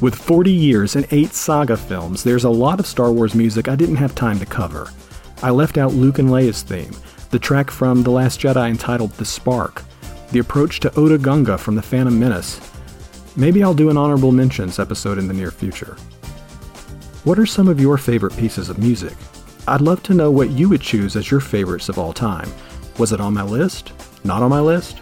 With 0.07 0.15
40 0.15 0.53
years 0.53 0.95
and 0.95 1.05
8 1.11 1.33
saga 1.33 1.77
films, 1.77 2.23
there's 2.23 2.45
a 2.45 2.49
lot 2.49 2.79
of 2.79 2.87
Star 2.87 3.11
Wars 3.11 3.35
music 3.35 3.67
I 3.67 3.75
didn't 3.75 3.97
have 3.97 4.15
time 4.15 4.39
to 4.39 4.47
cover. 4.47 4.93
I 5.43 5.51
left 5.51 5.79
out 5.79 5.95
Luke 5.95 6.21
and 6.21 6.29
Leia's 6.29 6.63
theme, 6.63 6.93
the 7.31 7.41
track 7.41 7.73
from 7.73 8.05
The 8.05 8.13
Last 8.13 8.41
Jedi 8.41 8.71
entitled 8.71 9.11
The 9.15 9.25
Spark, 9.25 9.83
the 10.31 10.39
approach 10.39 10.79
to 10.79 10.91
Otoh 10.91 11.21
Gunga 11.21 11.59
from 11.59 11.75
The 11.75 11.83
Phantom 11.83 12.17
Menace. 12.17 12.61
Maybe 13.35 13.65
I'll 13.65 13.75
do 13.75 13.91
an 13.91 13.97
honorable 13.97 14.31
mentions 14.31 14.79
episode 14.79 15.19
in 15.19 15.27
the 15.27 15.35
near 15.35 15.51
future. 15.51 15.97
What 17.25 17.41
are 17.41 17.45
some 17.45 17.67
of 17.67 17.81
your 17.81 17.99
favorite 17.99 18.37
pieces 18.37 18.69
of 18.69 18.79
music? 18.79 19.15
I'd 19.67 19.81
love 19.81 20.05
to 20.05 20.15
know 20.15 20.31
what 20.31 20.51
you 20.51 20.69
would 20.69 20.83
choose 20.83 21.17
as 21.17 21.33
your 21.33 21.41
favorites 21.41 21.89
of 21.89 21.99
all 21.99 22.13
time. 22.13 22.49
Was 22.99 23.13
it 23.13 23.21
on 23.21 23.35
my 23.35 23.43
list? 23.43 23.93
Not 24.23 24.45
on 24.45 24.51
my 24.51 24.61
list? 24.61 25.01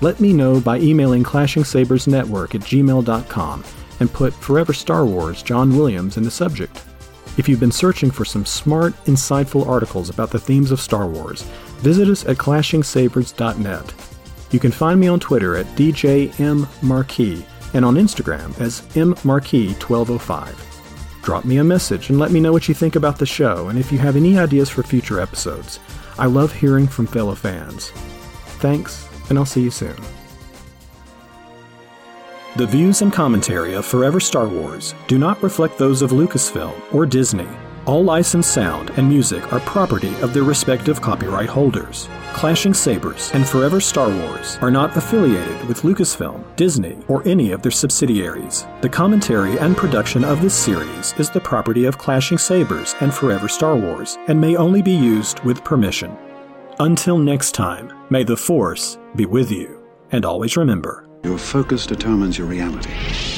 Let 0.00 0.20
me 0.20 0.32
know 0.32 0.60
by 0.60 0.78
emailing 0.78 1.24
ClashingSabersNetwork 1.24 2.54
at 2.54 2.60
gmail.com 2.60 3.64
and 4.00 4.12
put 4.12 4.34
Forever 4.34 4.72
Star 4.72 5.04
Wars 5.04 5.42
John 5.42 5.76
Williams 5.76 6.16
in 6.16 6.24
the 6.24 6.30
subject. 6.30 6.82
If 7.36 7.48
you've 7.48 7.60
been 7.60 7.72
searching 7.72 8.10
for 8.10 8.24
some 8.24 8.46
smart, 8.46 8.94
insightful 9.04 9.66
articles 9.66 10.08
about 10.08 10.30
the 10.30 10.38
themes 10.38 10.70
of 10.70 10.80
Star 10.80 11.06
Wars, 11.06 11.42
visit 11.78 12.08
us 12.08 12.24
at 12.26 12.36
clashingsabers.net. 12.36 13.94
You 14.50 14.60
can 14.60 14.70
find 14.70 15.00
me 15.00 15.08
on 15.08 15.18
Twitter 15.18 15.56
at 15.56 15.66
DJMMarquis 15.74 17.44
and 17.74 17.84
on 17.84 17.96
Instagram 17.96 18.58
as 18.60 18.82
mmarquis1205. 18.92 21.22
Drop 21.22 21.44
me 21.44 21.56
a 21.56 21.64
message 21.64 22.10
and 22.10 22.18
let 22.18 22.30
me 22.30 22.38
know 22.38 22.52
what 22.52 22.68
you 22.68 22.74
think 22.74 22.96
about 22.96 23.18
the 23.18 23.26
show 23.26 23.68
and 23.68 23.78
if 23.78 23.90
you 23.90 23.98
have 23.98 24.14
any 24.14 24.38
ideas 24.38 24.70
for 24.70 24.82
future 24.82 25.20
episodes. 25.20 25.80
I 26.18 26.26
love 26.26 26.52
hearing 26.52 26.86
from 26.86 27.06
fellow 27.06 27.34
fans. 27.34 27.90
Thanks, 28.60 29.08
and 29.28 29.38
I'll 29.38 29.44
see 29.44 29.62
you 29.62 29.70
soon. 29.70 29.96
The 32.56 32.66
views 32.68 33.02
and 33.02 33.12
commentary 33.12 33.74
of 33.74 33.84
Forever 33.84 34.20
Star 34.20 34.46
Wars 34.46 34.94
do 35.08 35.18
not 35.18 35.42
reflect 35.42 35.76
those 35.76 36.02
of 36.02 36.12
Lucasfilm 36.12 36.94
or 36.94 37.04
Disney. 37.04 37.48
All 37.84 38.04
licensed 38.04 38.54
sound 38.54 38.90
and 38.90 39.08
music 39.08 39.52
are 39.52 39.58
property 39.58 40.14
of 40.20 40.32
their 40.32 40.44
respective 40.44 41.02
copyright 41.02 41.48
holders. 41.48 42.08
Clashing 42.32 42.72
Sabers 42.72 43.32
and 43.34 43.44
Forever 43.44 43.80
Star 43.80 44.08
Wars 44.08 44.56
are 44.60 44.70
not 44.70 44.96
affiliated 44.96 45.66
with 45.66 45.82
Lucasfilm, 45.82 46.44
Disney, 46.54 46.96
or 47.08 47.26
any 47.26 47.50
of 47.50 47.60
their 47.60 47.72
subsidiaries. 47.72 48.68
The 48.82 48.88
commentary 48.88 49.58
and 49.58 49.76
production 49.76 50.22
of 50.22 50.40
this 50.40 50.54
series 50.54 51.12
is 51.18 51.30
the 51.30 51.40
property 51.40 51.86
of 51.86 51.98
Clashing 51.98 52.38
Sabers 52.38 52.94
and 53.00 53.12
Forever 53.12 53.48
Star 53.48 53.74
Wars 53.74 54.16
and 54.28 54.40
may 54.40 54.54
only 54.54 54.80
be 54.80 54.94
used 54.94 55.40
with 55.40 55.64
permission. 55.64 56.16
Until 56.78 57.18
next 57.18 57.50
time, 57.50 57.92
may 58.10 58.22
the 58.22 58.36
Force 58.36 58.96
be 59.16 59.26
with 59.26 59.50
you. 59.50 59.84
And 60.12 60.24
always 60.24 60.56
remember 60.56 61.03
your 61.24 61.38
focus 61.38 61.86
determines 61.86 62.36
your 62.38 62.46
reality. 62.46 63.33